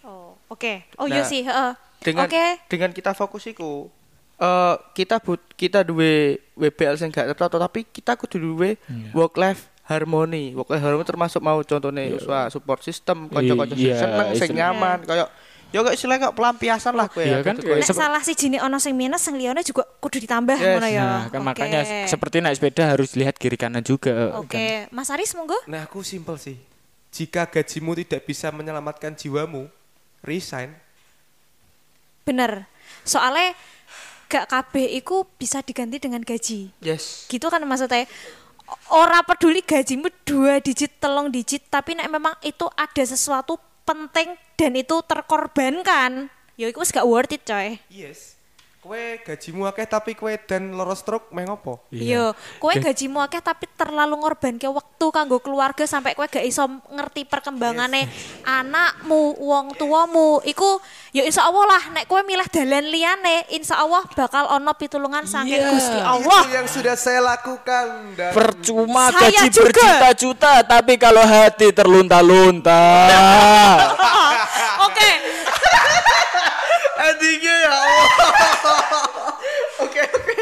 Oh, 0.06 0.38
oke. 0.50 0.86
Oh 1.02 1.10
iya 1.10 1.26
Nah, 1.26 1.30
sih, 1.30 1.42
heeh. 1.42 1.72
Dengan 2.06 2.30
Oke. 2.30 2.46
dengan 2.70 2.94
kita 2.94 3.18
fokus 3.18 3.50
iku 3.50 3.90
eh 4.36 4.76
kita 4.94 5.24
but 5.24 5.40
kita 5.56 5.80
duwe 5.82 6.44
WBL 6.60 7.00
sing 7.00 7.08
gak 7.08 7.34
tertata 7.34 7.56
tapi 7.56 7.88
kita 7.88 8.20
kudu 8.20 8.36
duwe 8.36 8.76
work 9.16 9.40
life 9.40 9.72
harmony. 9.86 10.54
Work 10.58 10.74
life 10.74 10.84
harmony 10.84 11.06
termasuk 11.06 11.42
mau 11.42 11.62
contohnya 11.62 12.10
usah 12.18 12.50
support 12.50 12.82
system, 12.82 13.30
kanca-kanca 13.30 13.74
sing 13.78 13.86
Iya, 13.86 13.96
seneng, 14.02 14.28
sing 14.34 14.52
nyaman, 14.58 14.98
kayak 15.06 15.30
ya 15.70 15.84
kok 15.84 15.94
istilahnya 15.94 16.32
kok 16.32 16.36
pelampiasan 16.40 16.94
lah 16.96 17.06
kowe 17.12 17.20
Iya 17.22 17.42
ya. 17.42 17.46
kan, 17.46 17.56
gitu, 17.60 17.68
kayak 17.70 17.84
kowe. 17.84 17.92
Nek 17.94 18.00
salah 18.00 18.22
si 18.24 18.34
jini 18.34 18.58
ono 18.58 18.78
sing 18.82 18.96
minus, 18.96 19.22
sing 19.22 19.36
liyane 19.36 19.62
juga 19.62 19.84
kudu 20.00 20.18
ditambah 20.24 20.56
Yes. 20.56 20.68
ngono 20.74 20.88
ya. 20.88 21.04
Nah, 21.04 21.24
kan 21.30 21.42
Oke. 21.42 21.48
makanya 21.52 21.80
seperti 22.08 22.40
naik 22.42 22.58
sepeda 22.58 22.84
harus 22.96 23.14
lihat 23.14 23.36
kiri 23.36 23.60
kanan 23.60 23.84
juga. 23.84 24.34
Oke, 24.40 24.88
kan. 24.88 24.96
Mas 24.96 25.12
Aris 25.14 25.36
monggo. 25.36 25.58
Nah, 25.68 25.86
aku 25.86 26.02
simpel 26.02 26.40
sih. 26.40 26.56
Jika 27.12 27.48
gajimu 27.48 27.96
tidak 27.96 28.26
bisa 28.26 28.50
menyelamatkan 28.52 29.16
jiwamu, 29.16 29.68
resign. 30.20 30.76
Bener. 32.26 32.66
Soalnya 33.06 33.54
gak 34.26 34.50
kabeh 34.50 34.98
iku 34.98 35.30
bisa 35.38 35.62
diganti 35.62 36.02
dengan 36.02 36.26
gaji. 36.26 36.74
Yes. 36.82 37.30
Gitu 37.30 37.46
kan 37.48 37.62
maksudnya. 37.64 38.10
Ora 38.90 39.22
peduli 39.22 39.62
gajimu 39.62 40.10
dua 40.26 40.58
digit, 40.62 40.98
telung 40.98 41.30
digit, 41.30 41.62
tapi 41.70 41.94
nek 41.98 42.10
memang 42.10 42.34
itu 42.42 42.66
ada 42.74 43.04
sesuatu 43.06 43.58
penting 43.86 44.34
dan 44.58 44.74
itu 44.74 44.98
terkorbankan, 45.06 46.30
ya 46.58 46.66
itu 46.70 46.80
gak 46.82 47.06
worth 47.06 47.34
it 47.34 47.46
coy. 47.46 47.78
Yes. 47.90 48.35
Kue 48.86 49.18
gajimu 49.18 49.66
akeh 49.66 49.90
tapi 49.90 50.14
kue 50.14 50.38
dan 50.46 50.78
loro 50.78 50.94
stroke 50.94 51.34
meh 51.34 51.42
ngopo? 51.42 51.90
Iya, 51.90 52.38
kowe 52.62 52.70
gajimu 52.70 53.18
akeh 53.18 53.42
tapi 53.42 53.66
terlalu 53.74 54.14
ngorbanke 54.22 54.70
waktu 54.70 55.06
kanggo 55.10 55.42
keluarga 55.42 55.90
sampai 55.90 56.14
kowe 56.14 56.30
gak 56.30 56.46
iso 56.46 56.70
ngerti 56.94 57.26
perkembangane 57.26 58.06
anakmu, 58.46 59.42
wong 59.42 59.74
tuamu. 59.74 60.38
Iku 60.46 60.78
ya 61.18 61.26
insya 61.26 61.50
Allah 61.50 61.66
lah 61.66 61.84
nek 61.98 62.06
kowe 62.06 62.22
milih 62.22 62.46
dalan 62.46 62.86
liyane, 62.86 63.50
insya 63.58 63.82
Allah 63.82 64.06
bakal 64.14 64.54
ono 64.54 64.70
pitulungan 64.78 65.26
saking 65.26 65.66
Iya. 65.66 65.74
Gusti 65.74 65.98
Allah. 65.98 66.42
Itu 66.46 66.54
yang 66.54 66.70
sudah 66.70 66.94
saya 66.94 67.26
lakukan 67.26 68.14
dan 68.14 68.38
Percuma 68.38 69.10
Saya 69.10 69.34
gaji 69.34 69.66
berjuta-juta 69.66 70.62
tapi 70.62 70.94
kalau 71.02 71.26
hati 71.26 71.74
terlunta-lunta. 71.74 72.78
Oke, 74.86 75.10
Endingnya 77.26 77.56
ya 77.58 77.74
Allah. 77.74 78.06
Oke 79.86 80.02
oke 80.06 80.36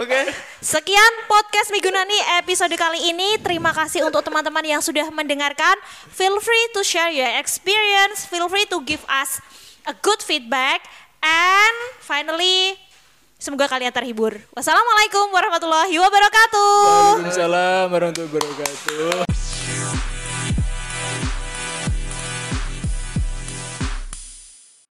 oke. 0.00 0.20
sekian 0.62 1.12
podcast 1.26 1.74
Migunani 1.74 2.14
episode 2.38 2.70
kali 2.78 3.10
ini. 3.10 3.42
Terima 3.42 3.74
kasih 3.74 4.06
untuk 4.06 4.22
teman-teman 4.22 4.62
yang 4.62 4.78
sudah 4.78 5.10
mendengarkan. 5.10 5.74
Feel 6.14 6.38
free 6.38 6.66
to 6.78 6.86
share 6.86 7.10
your 7.10 7.26
experience. 7.42 8.22
Feel 8.22 8.46
free 8.46 8.70
to 8.70 8.78
give 8.86 9.02
us 9.10 9.42
a 9.82 9.92
good 9.98 10.22
feedback. 10.22 10.86
And 11.20 11.76
finally, 12.06 12.78
semoga 13.42 13.66
kalian 13.66 13.90
terhibur. 13.90 14.38
Wassalamualaikum 14.54 15.34
warahmatullahi 15.34 15.98
wabarakatuh. 15.98 16.70
Waalaikumsalam 17.18 17.86
warahmatullahi 17.90 18.30
wabarakatuh. 18.30 20.17